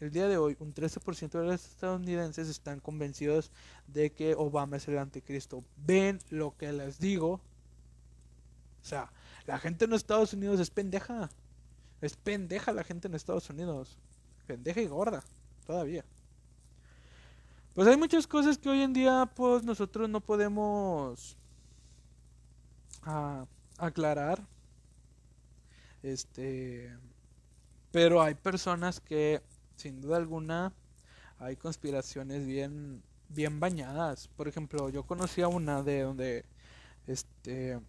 [0.00, 3.52] el día de hoy, un 13% de los estadounidenses están convencidos
[3.86, 5.62] de que Obama es el anticristo.
[5.76, 7.34] ¿Ven lo que les digo?
[7.34, 9.12] O sea,
[9.46, 11.30] la gente en Estados Unidos es pendeja.
[12.04, 13.96] Es pendeja la gente en Estados Unidos.
[14.46, 15.24] Pendeja y gorda,
[15.66, 16.04] todavía.
[17.72, 21.38] Pues hay muchas cosas que hoy en día pues nosotros no podemos
[23.04, 23.46] ah,
[23.78, 24.46] aclarar.
[26.02, 26.94] Este,
[27.90, 29.40] pero hay personas que
[29.76, 30.74] sin duda alguna
[31.38, 34.28] hay conspiraciones bien bien bañadas.
[34.28, 36.44] Por ejemplo, yo conocía una de donde
[37.06, 37.80] este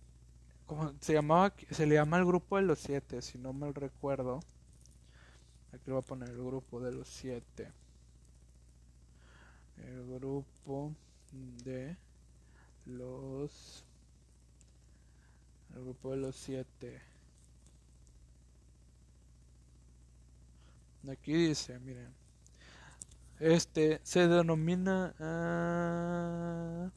[0.65, 4.39] como se llamaba se le llama el grupo de los siete, si no mal recuerdo.
[5.71, 7.71] Aquí lo voy a poner el grupo de los siete.
[9.77, 10.93] El grupo
[11.63, 11.97] de
[12.85, 13.83] los
[15.75, 17.01] el grupo de los siete.
[21.11, 22.13] Aquí dice, miren.
[23.39, 25.13] Este se denomina.
[25.19, 26.89] Ah,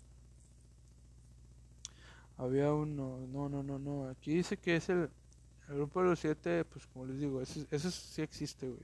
[2.48, 3.26] había uno.
[3.28, 4.08] No, no, no, no.
[4.08, 5.08] Aquí dice que es el,
[5.68, 6.64] el grupo de los siete.
[6.64, 8.82] Pues como les digo, eso, eso sí existe, güey.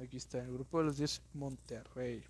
[0.00, 2.24] Aquí está, el grupo de los diez Monterrey.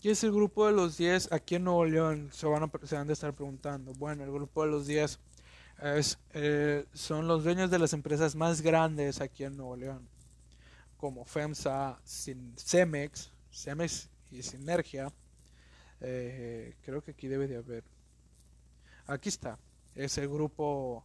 [0.00, 2.30] ¿Qué es el grupo de los 10 aquí en Nuevo León?
[2.32, 3.92] Se van, a, se van a estar preguntando.
[3.92, 5.20] Bueno, el grupo de los 10
[5.82, 10.08] es, eh, son los dueños de las empresas más grandes aquí en Nuevo León,
[10.96, 15.12] como FEMSA, Cemex, Cemex y Sinergia.
[16.00, 17.84] Eh, creo que aquí debe de haber.
[19.06, 19.58] Aquí está.
[19.94, 21.04] Es el grupo.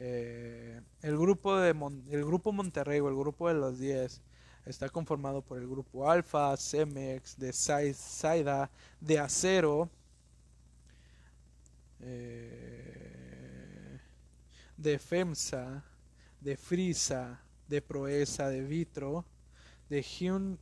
[0.00, 1.70] Eh, el grupo de
[2.10, 4.20] el grupo Monterrey o el grupo de los 10
[4.66, 9.90] está conformado por el grupo Alfa, Cemex, de Saida, de Acero.
[12.00, 13.98] Eh,
[14.76, 15.82] de FEMSA,
[16.40, 19.24] de Frisa, de Proesa, de Vitro,
[19.88, 20.58] de Ginus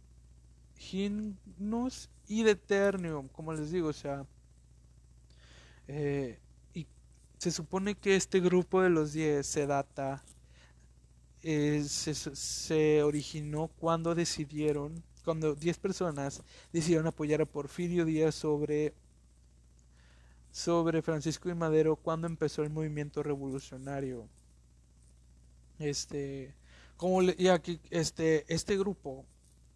[2.40, 4.24] y de Ternium, como les digo, o sea,
[5.86, 6.38] eh,
[6.72, 6.86] y
[7.38, 10.22] se supone que este grupo de los 10 se data,
[11.42, 18.94] eh, se, se originó cuando decidieron, cuando 10 personas decidieron apoyar a Porfirio Díaz sobre
[20.52, 24.28] sobre Francisco y Madero cuando empezó el movimiento revolucionario.
[25.78, 26.54] Este,
[26.96, 29.24] como y aquí, este, este grupo,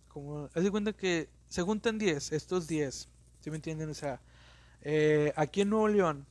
[0.09, 3.09] como, haz de cuenta que se juntan 10, estos 10,
[3.47, 3.89] ¿Sí me entienden?
[3.91, 4.21] O sea,
[4.83, 6.27] eh, aquí en Nuevo León,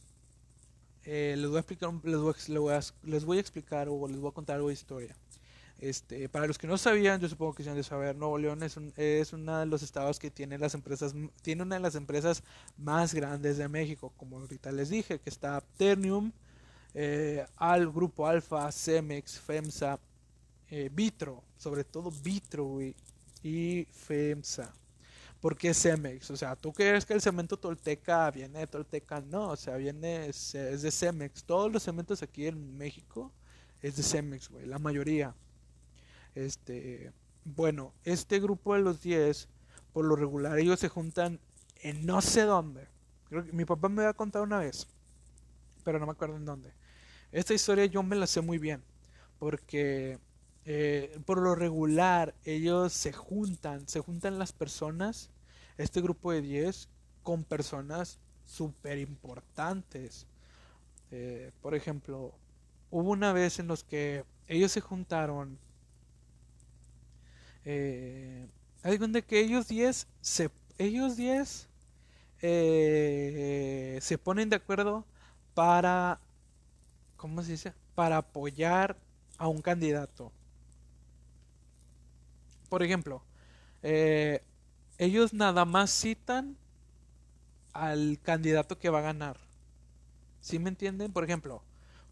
[1.06, 2.20] eh, les, voy a explicar, les,
[2.60, 5.16] voy a, les voy a explicar o les voy a contar de historia.
[5.80, 8.64] Este, para los que no sabían, yo supongo que se han de saber, Nuevo León
[8.64, 11.96] es, un, es uno de los estados que tiene las empresas, tiene una de las
[11.96, 12.44] empresas
[12.78, 16.34] más grandes de México, como ahorita les dije, que está Ternium,
[16.94, 20.00] eh, al Grupo Alfa, Cemex, FEMSA,
[20.92, 22.80] Vitro, sobre todo Vitro,
[23.42, 24.74] y FEMSA.
[25.46, 26.32] ¿Por qué Cemex?
[26.32, 29.22] O sea, ¿tú crees que el cemento tolteca viene de Tolteca?
[29.22, 31.44] No, o sea, viene, es, de Cemex.
[31.44, 33.32] Todos los cementos aquí en México
[33.84, 35.36] es de Cemex, güey, la mayoría.
[36.34, 37.12] Este,
[37.44, 39.48] bueno, este grupo de los 10,
[39.94, 41.40] por lo regular, ellos se juntan
[41.84, 42.88] en no sé dónde.
[43.30, 44.88] Creo que mi papá me había contado una vez,
[45.84, 46.74] pero no me acuerdo en dónde.
[47.32, 48.82] Esta historia yo me la sé muy bien,
[49.38, 50.18] porque
[50.66, 55.30] eh, por lo regular ellos se juntan, se juntan las personas,
[55.78, 56.90] este grupo de 10,
[57.24, 60.28] con personas súper importantes.
[61.12, 62.34] Eh, por ejemplo,
[62.92, 65.58] hubo una vez en los que ellos se juntaron
[67.66, 68.46] eh,
[68.84, 71.68] hay donde que ellos 10 se ellos 10
[72.44, 75.04] eh, se ponen de acuerdo
[75.56, 76.20] para
[77.18, 77.74] ¿cómo se dice?
[77.96, 78.98] para apoyar
[79.38, 80.32] a un candidato.
[82.70, 83.24] Por ejemplo,
[83.82, 84.44] eh,
[84.98, 86.58] ellos nada más citan
[87.74, 89.38] al candidato que va a ganar.
[90.42, 91.12] ¿Sí me entienden?
[91.12, 91.62] Por ejemplo,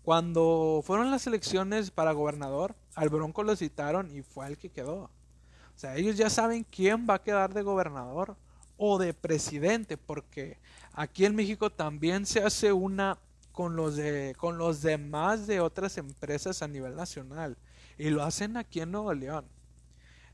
[0.04, 5.04] cuando fueron las elecciones para gobernador, al Bronco lo citaron y fue el que quedó.
[5.04, 8.36] O sea, ellos ya saben quién va a quedar de gobernador
[8.78, 10.58] o de presidente, porque
[10.94, 13.18] aquí en México también se hace una
[13.52, 17.56] con los de con los demás de otras empresas a nivel nacional
[18.00, 19.46] y lo hacen aquí en Nuevo León.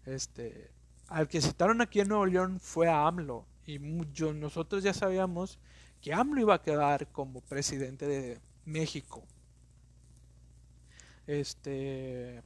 [0.05, 0.71] Este,
[1.09, 3.45] al que citaron aquí en Nuevo León fue a AMLO.
[3.65, 5.59] Y nosotros ya sabíamos
[6.01, 9.23] que AMLO iba a quedar como presidente de México.
[11.27, 12.41] Este,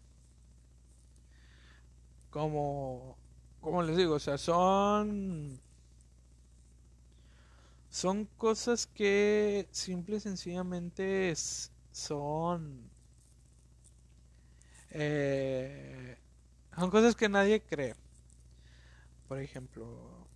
[2.29, 3.17] como,
[3.61, 5.61] como les digo, o sea, son
[7.89, 11.33] son cosas que simple y sencillamente
[11.91, 12.89] son
[14.89, 16.17] eh,
[16.75, 17.95] son cosas que nadie cree
[19.27, 20.27] por ejemplo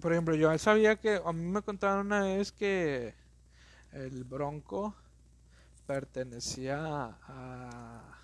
[0.00, 3.14] por ejemplo yo sabía que a mí me contaron una vez que
[3.92, 4.94] el bronco
[5.86, 8.20] pertenecía a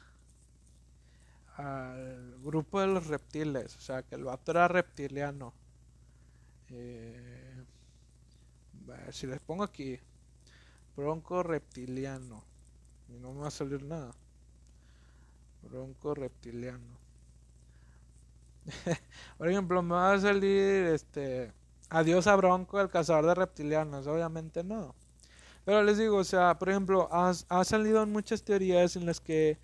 [1.57, 5.55] al grupo de los reptiles, o sea, que el vato era reptiliano.
[6.69, 7.65] Eh,
[8.85, 9.99] a ver, si les pongo aquí,
[10.97, 12.45] bronco reptiliano,
[13.09, 14.15] y no me va a salir nada.
[15.63, 17.06] Bronco reptiliano.
[19.39, 21.53] Por ejemplo, me va a salir este
[21.89, 24.95] adiós a Bronco, el cazador de reptilianos, obviamente no.
[25.64, 29.59] Pero les digo, o sea, por ejemplo, ha, salido muchas teorías en las que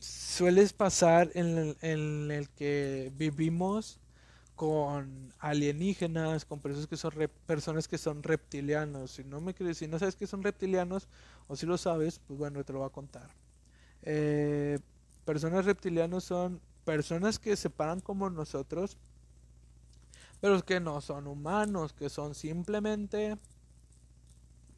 [0.00, 4.00] sueles pasar en el, que vivimos
[4.56, 7.12] con alienígenas, con personas que son
[7.46, 9.12] personas que son reptilianos.
[9.12, 11.06] Si no me crees, si no sabes que son reptilianos
[11.46, 13.30] o si lo sabes, pues bueno, te lo voy a contar.
[14.02, 14.80] Eh,
[15.24, 18.96] personas reptilianos son personas que se paran como nosotros,
[20.40, 23.36] pero que no son humanos, que son simplemente,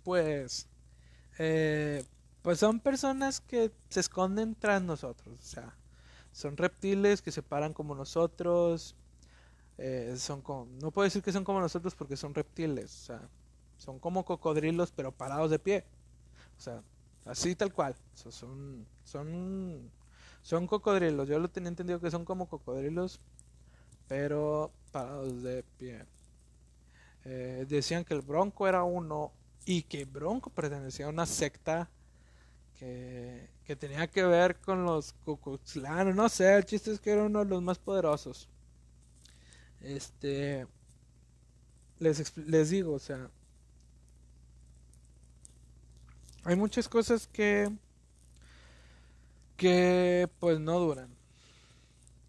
[0.04, 0.66] pues,
[1.38, 2.02] eh,
[2.40, 5.76] pues son personas que se esconden tras nosotros, o sea,
[6.32, 8.96] son reptiles que se paran como nosotros,
[9.76, 13.28] eh, son como, no puedo decir que son como nosotros porque son reptiles, o sea,
[13.76, 15.84] son como cocodrilos pero parados de pie,
[16.56, 16.82] o sea,
[17.26, 19.90] así tal cual, son, son,
[20.42, 23.20] son cocodrilos, yo lo tenía entendido que son como cocodrilos
[24.08, 26.04] pero parados de pie.
[27.24, 29.32] Eh, decían que el Bronco era uno
[29.66, 31.90] y que Bronco pertenecía a una secta
[32.78, 37.40] que, tenía que ver con los Cucuxlanos, no sé, el chiste es que era uno
[37.40, 38.48] de los más poderosos.
[39.82, 40.66] Este,
[41.98, 43.30] les, les digo, o sea,
[46.44, 47.70] hay muchas cosas que,
[49.58, 51.10] que pues no duran.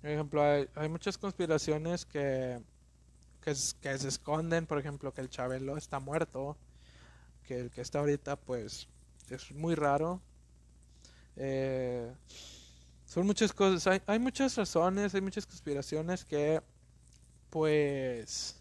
[0.02, 2.60] Por ejemplo, hay, muchas conspiraciones que,
[3.42, 6.58] que, se esconden, por ejemplo, que el Chabelo está muerto,
[7.48, 8.88] que el que está ahorita pues
[9.30, 10.22] es muy raro,
[11.36, 12.12] eh,
[13.06, 16.62] son muchas cosas, hay, hay muchas razones, hay muchas conspiraciones que
[17.52, 18.60] pues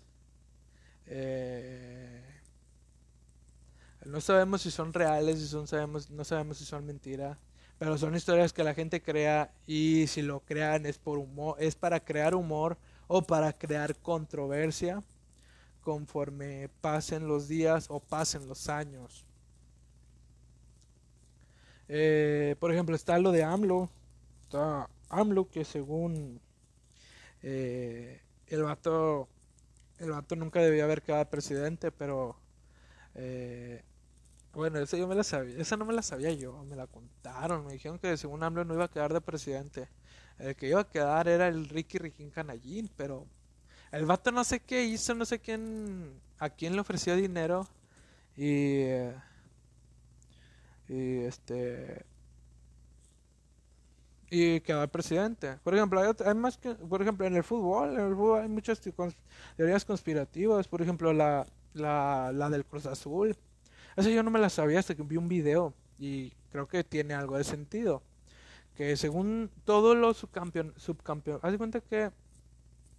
[1.07, 2.23] eh,
[4.05, 7.39] no sabemos si son reales, si son, sabemos, no sabemos si son mentiras,
[7.79, 11.74] pero son historias que la gente crea y si lo crean es por humor, es
[11.74, 12.76] para crear humor
[13.07, 15.03] o para crear controversia
[15.81, 19.24] conforme pasen los días o pasen los años.
[21.89, 23.89] Eh, por ejemplo, está lo de AMLO.
[24.43, 26.41] Está AMLO que según
[27.43, 29.29] eh, el vato
[29.99, 32.37] el vato nunca debía haber quedado presidente, pero
[33.14, 33.83] eh,
[34.59, 37.64] bueno, esa yo me la sabía, esa no me la sabía yo, me la contaron,
[37.64, 39.88] me dijeron que según AMLO no iba a quedar de presidente.
[40.38, 43.26] El que iba a quedar era el Ricky Riquín Canallín, pero
[43.92, 47.68] el vato no sé qué hizo, no sé quién, a quién le ofreció dinero
[48.36, 48.82] y,
[50.88, 52.04] y este,
[54.30, 55.59] y quedó presidente.
[55.62, 58.80] Por ejemplo, hay, más que, por ejemplo, en el fútbol, en el fútbol hay muchas
[59.56, 63.36] teorías conspirativas, por ejemplo, la, la, la del Cruz Azul.
[63.99, 67.14] Eso yo no me la sabía hasta que vi un video y creo que tiene
[67.14, 68.01] algo de sentido.
[68.76, 72.12] Que según todos los subcampeones, subcampeón, haz de cuenta que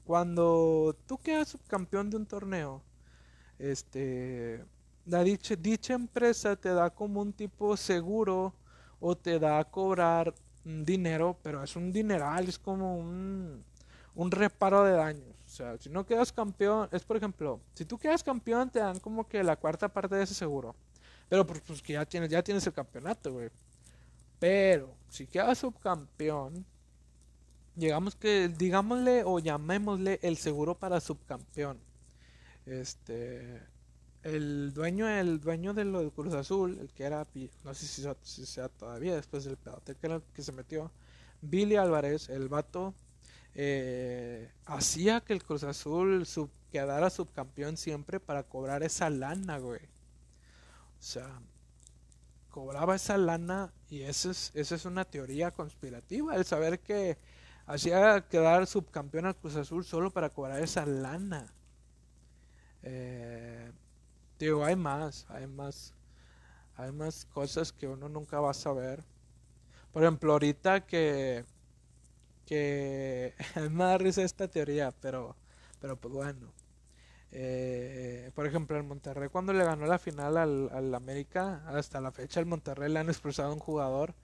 [0.03, 2.81] cuando tú quedas subcampeón de un torneo,
[3.59, 4.61] este,
[5.05, 8.53] la dicha, dicha empresa te da como un tipo seguro
[8.99, 10.33] o te da a cobrar
[10.65, 13.63] dinero, pero es un dineral, es como un,
[14.15, 15.33] un reparo de daños.
[15.45, 18.99] O sea, si no quedas campeón, es por ejemplo, si tú quedas campeón te dan
[18.99, 20.75] como que la cuarta parte de ese seguro.
[21.29, 23.49] Pero pues, pues que ya tienes, ya tienes el campeonato, güey.
[24.39, 26.65] Pero si quedas subcampeón,
[27.79, 31.79] Llegamos que, digámosle o llamémosle el seguro para subcampeón.
[32.65, 33.61] Este,
[34.21, 37.25] el dueño, el dueño de lo de Cruz Azul, el que era,
[37.63, 37.87] no sé
[38.21, 40.91] si sea, todavía después del pedote que, que se metió,
[41.41, 42.93] Billy Álvarez, el vato,
[43.55, 49.79] eh, hacía que el Cruz Azul sub, quedara subcampeón siempre para cobrar esa lana, güey.
[50.99, 51.41] O sea,
[52.49, 57.17] cobraba esa lana y esa es, esa es una teoría conspirativa, el saber que
[57.65, 61.53] hacía quedar subcampeón al Cruz Azul solo para cobrar esa lana.
[62.83, 63.71] Eh,
[64.37, 65.93] digo, hay más, hay más,
[66.75, 69.03] hay más cosas que uno nunca va a saber.
[69.93, 71.45] Por ejemplo, ahorita que,
[72.45, 73.35] que
[73.71, 75.35] me da risa esta teoría, pero,
[75.79, 76.58] pero pues bueno.
[77.31, 82.11] Eh, por ejemplo, el Monterrey cuando le ganó la final al, al América, hasta la
[82.11, 84.15] fecha el Monterrey le han expulsado un jugador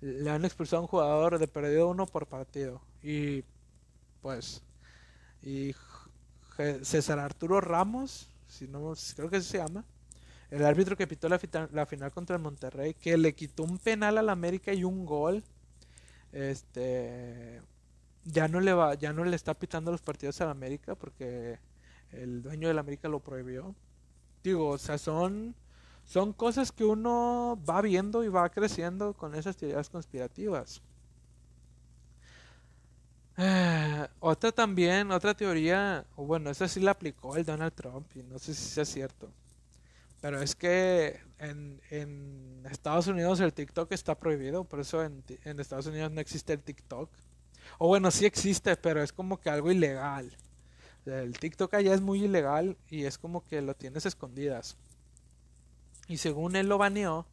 [0.00, 2.80] le han expulsado un jugador de perdido uno por partido.
[3.02, 3.44] Y
[4.22, 4.62] pues,
[5.42, 5.74] y
[6.82, 9.84] César Arturo Ramos, si no, creo que se llama,
[10.50, 11.38] el árbitro que pitó la,
[11.86, 15.44] final contra el Monterrey, que le quitó un penal al América y un gol,
[16.32, 17.62] este,
[18.24, 21.58] ya no le va, ya no le está pitando los partidos al América porque
[22.12, 23.74] el dueño del América lo prohibió.
[24.42, 25.54] Digo, o sea, son
[26.10, 30.82] son cosas que uno va viendo y va creciendo con esas teorías conspirativas.
[34.18, 38.54] Otra también, otra teoría, bueno, esa sí la aplicó el Donald Trump y no sé
[38.54, 39.30] si sea cierto.
[40.20, 45.60] Pero es que en, en Estados Unidos el TikTok está prohibido, por eso en, en
[45.60, 47.08] Estados Unidos no existe el TikTok.
[47.78, 50.36] O bueno, sí existe, pero es como que algo ilegal.
[51.06, 54.76] El TikTok allá es muy ilegal y es como que lo tienes escondidas.
[56.08, 57.26] Y según él lo baneó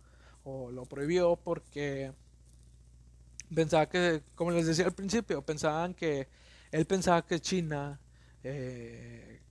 [0.43, 2.13] o lo prohibió porque
[3.53, 6.27] pensaba que, como les decía al principio, pensaban que
[6.71, 7.99] él pensaba que China
[8.43, 9.41] eh,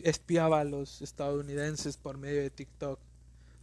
[0.00, 2.98] espiaba a los estadounidenses por medio de TikTok.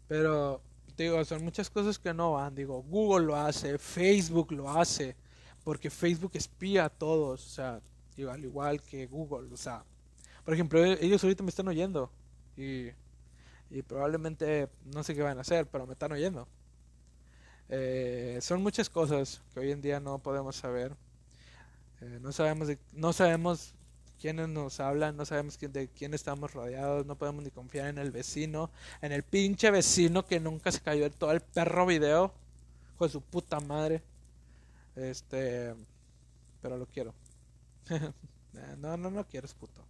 [0.08, 0.62] Pero
[0.96, 2.56] digo, son muchas cosas que no van.
[2.56, 5.16] Digo, Google lo hace, Facebook lo hace,
[5.64, 7.82] porque Facebook espía a todos, o sea,
[8.24, 9.84] al igual que Google, o sea,
[10.44, 12.12] por ejemplo, ellos ahorita me están oyendo
[12.56, 12.92] y
[13.88, 16.48] probablemente no sé qué van a hacer, pero me están oyendo.
[17.70, 20.96] Eh, son muchas cosas que hoy en día no podemos saber.
[22.02, 23.74] Eh, no sabemos no sabemos
[24.20, 28.12] quiénes nos hablan, no sabemos de quién estamos rodeados, no podemos ni confiar en el
[28.12, 32.34] vecino, en el pinche vecino que nunca se cayó en todo el perro video
[32.98, 34.02] con su puta madre.
[34.96, 35.76] Este,
[36.62, 37.14] pero lo quiero.
[38.78, 39.86] No, no, no quieres puto.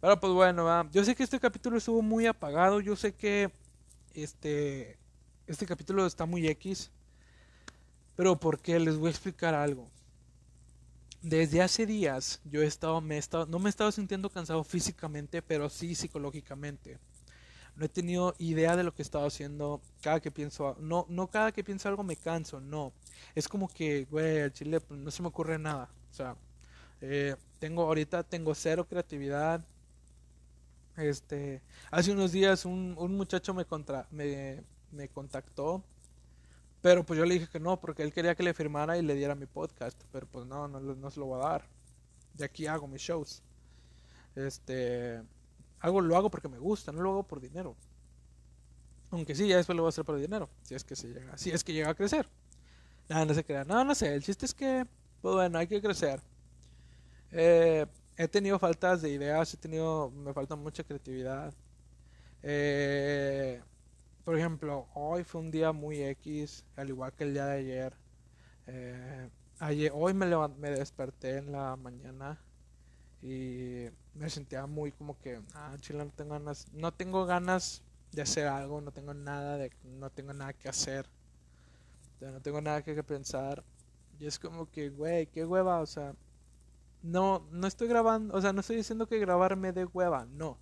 [0.00, 3.50] Pero pues bueno, yo sé que este capítulo estuvo muy apagado, yo sé que
[4.14, 4.98] este
[5.48, 6.90] este capítulo está muy X,
[8.14, 9.90] pero porque les voy a explicar algo.
[11.22, 14.62] Desde hace días yo he estado, me he estado, no me he estado sintiendo cansado
[14.62, 16.98] físicamente, pero sí psicológicamente.
[17.76, 21.28] No he tenido idea de lo que he estado haciendo cada que pienso, no, no
[21.28, 22.92] cada que pienso algo me canso, no.
[23.34, 25.88] Es como que, güey, al chile pues, no se me ocurre nada.
[26.10, 26.36] O sea,
[27.00, 29.64] eh, tengo ahorita tengo cero creatividad,
[30.96, 35.84] este, hace unos días un, un muchacho me, contra, me, me contactó,
[36.80, 39.14] pero pues yo le dije que no, porque él quería que le firmara y le
[39.14, 41.68] diera mi podcast, pero pues no, no, no se lo voy a dar.
[42.34, 43.42] de aquí hago mis shows.
[44.36, 45.22] Este,
[45.80, 47.76] hago, lo hago porque me gusta, no lo hago por dinero.
[49.10, 51.36] Aunque sí, ya después lo voy a hacer por dinero, si es que se llega,
[51.38, 52.28] si es que llega a crecer.
[53.08, 53.64] Nada, no se crea.
[53.64, 54.86] No, no sé, el chiste es que,
[55.22, 56.20] pues bueno, hay que crecer.
[57.32, 61.54] Eh, he tenido faltas de ideas, he tenido, me falta mucha creatividad.
[62.42, 63.60] Eh,
[64.24, 67.96] por ejemplo, hoy fue un día muy X, al igual que el día de ayer.
[68.66, 70.26] Eh, ayer hoy me,
[70.58, 72.38] me desperté en la mañana
[73.22, 78.22] y me sentía muy como que, ah, chile, no tengo ganas, no tengo ganas de
[78.22, 81.06] hacer algo, no tengo nada de, no tengo nada que hacer,
[82.20, 83.64] no tengo nada que pensar.
[84.18, 86.14] Y es como que, güey, qué hueva, o sea,
[87.02, 90.58] no, no estoy grabando, o sea, no estoy diciendo que grabarme de hueva, no.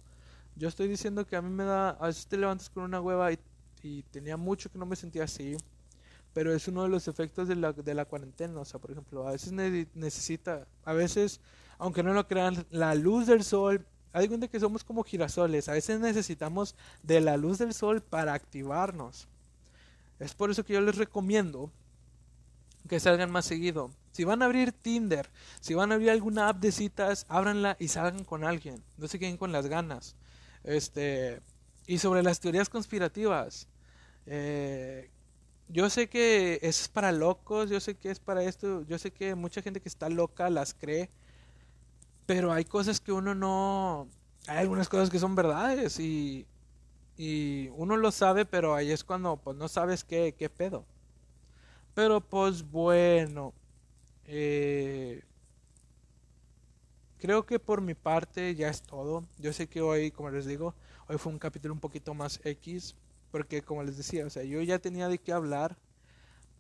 [0.57, 3.33] Yo estoy diciendo que a mí me da, a veces te levantas con una hueva
[3.33, 3.39] y,
[4.11, 5.57] tenía mucho que no me sentía así.
[6.33, 8.61] Pero es uno de los efectos de la, de la cuarentena.
[8.61, 9.53] O sea, por ejemplo, a veces
[9.95, 11.41] necesita, a veces,
[11.79, 15.69] aunque no lo crean, la luz del sol hay cuenta que somos como girasoles.
[15.69, 19.29] A veces necesitamos de la luz del sol para activarnos.
[20.19, 21.71] Es por eso que yo les recomiendo
[22.89, 23.91] que salgan más seguido.
[24.17, 25.29] Si van a abrir Tinder,
[25.61, 28.83] si van a abrir alguna app de citas, ábranla y salgan con alguien.
[28.97, 30.17] No se queden con las ganas.
[30.65, 31.43] Este,
[31.87, 33.69] y sobre las teorías conspirativas.
[34.25, 35.11] Eh,
[35.69, 39.35] yo sé que es para locos, yo sé que es para esto, yo sé que
[39.35, 41.11] mucha gente que está loca las cree,
[42.25, 44.09] pero hay cosas que uno no...
[44.47, 46.47] Hay algunas cosas que son verdades y,
[47.19, 50.87] y uno lo sabe, pero ahí es cuando pues no sabes qué, qué pedo.
[51.93, 53.53] Pero pues bueno,
[54.27, 55.23] eh,
[57.19, 59.25] creo que por mi parte ya es todo.
[59.39, 60.75] Yo sé que hoy, como les digo,
[61.09, 62.97] hoy fue un capítulo un poquito más X,
[63.31, 65.77] porque como les decía, o sea, yo ya tenía de qué hablar,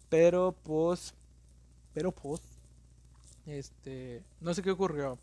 [0.08, 1.14] pero pues,
[1.94, 2.40] pero pues,
[3.46, 5.18] este, no sé qué ocurrió.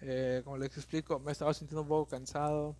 [0.00, 2.76] Eh, como les explico, me estaba sintiendo un poco cansado,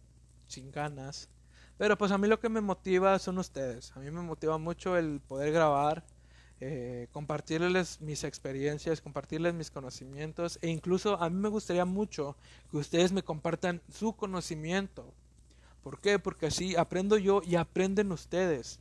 [0.47, 1.29] sin ganas.
[1.77, 3.93] Pero pues a mí lo que me motiva son ustedes.
[3.97, 6.05] A mí me motiva mucho el poder grabar,
[6.61, 12.37] eh, compartirles mis experiencias, compartirles mis conocimientos e incluso a mí me gustaría mucho
[12.71, 15.13] que ustedes me compartan su conocimiento.
[15.85, 16.19] ¿Por qué?
[16.19, 18.81] Porque así aprendo yo y aprenden ustedes.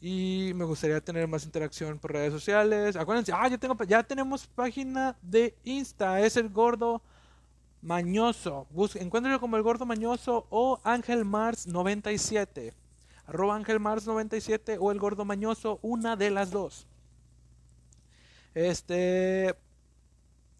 [0.00, 2.96] Y me gustaría tener más interacción por redes sociales.
[2.96, 6.20] Acuérdense, ah, ya, tengo, ya tenemos página de Insta.
[6.20, 7.02] Es el gordo
[7.82, 8.66] mañoso.
[8.94, 12.72] encuéntrenlo como el gordo mañoso o Ángel Mars 97.
[13.26, 15.78] Arroba Ángel Mars 97 o el gordo mañoso.
[15.82, 16.86] Una de las dos.
[18.54, 19.54] Este.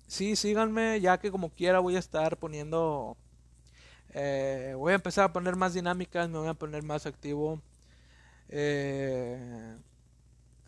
[0.07, 3.17] Sí, síganme, ya que como quiera voy a estar poniendo.
[4.11, 7.61] Eh, voy a empezar a poner más dinámicas, me voy a poner más activo.
[8.49, 9.77] Eh,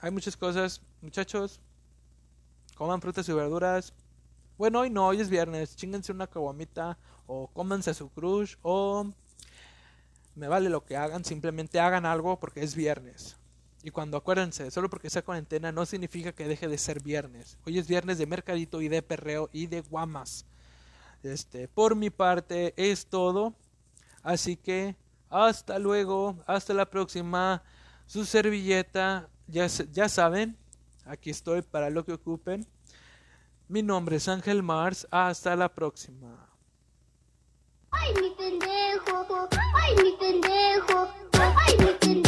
[0.01, 1.61] hay muchas cosas, muchachos.
[2.77, 3.93] Coman frutas y verduras.
[4.57, 5.77] Bueno, hoy no, hoy es viernes.
[5.77, 9.13] Chingense una caguamita o cómanse su crush o
[10.39, 13.37] me vale lo que hagan, simplemente hagan algo porque es viernes.
[13.83, 17.59] Y cuando acuérdense, solo porque sea cuarentena no significa que deje de ser viernes.
[17.67, 20.47] Hoy es viernes de mercadito y de perreo y de guamas.
[21.23, 23.55] Este, por mi parte es todo.
[24.23, 24.97] Así que
[25.29, 27.63] hasta luego, hasta la próxima.
[28.07, 30.57] Su servilleta, ya, ya saben,
[31.05, 32.67] aquí estoy para lo que ocupen.
[33.69, 36.48] Mi nombre es Ángel Mars, hasta la próxima.
[37.93, 39.49] Ay, mi pendejo.
[39.83, 41.09] Ay, mi pendejo.
[41.33, 42.28] Ay, mi pendejo.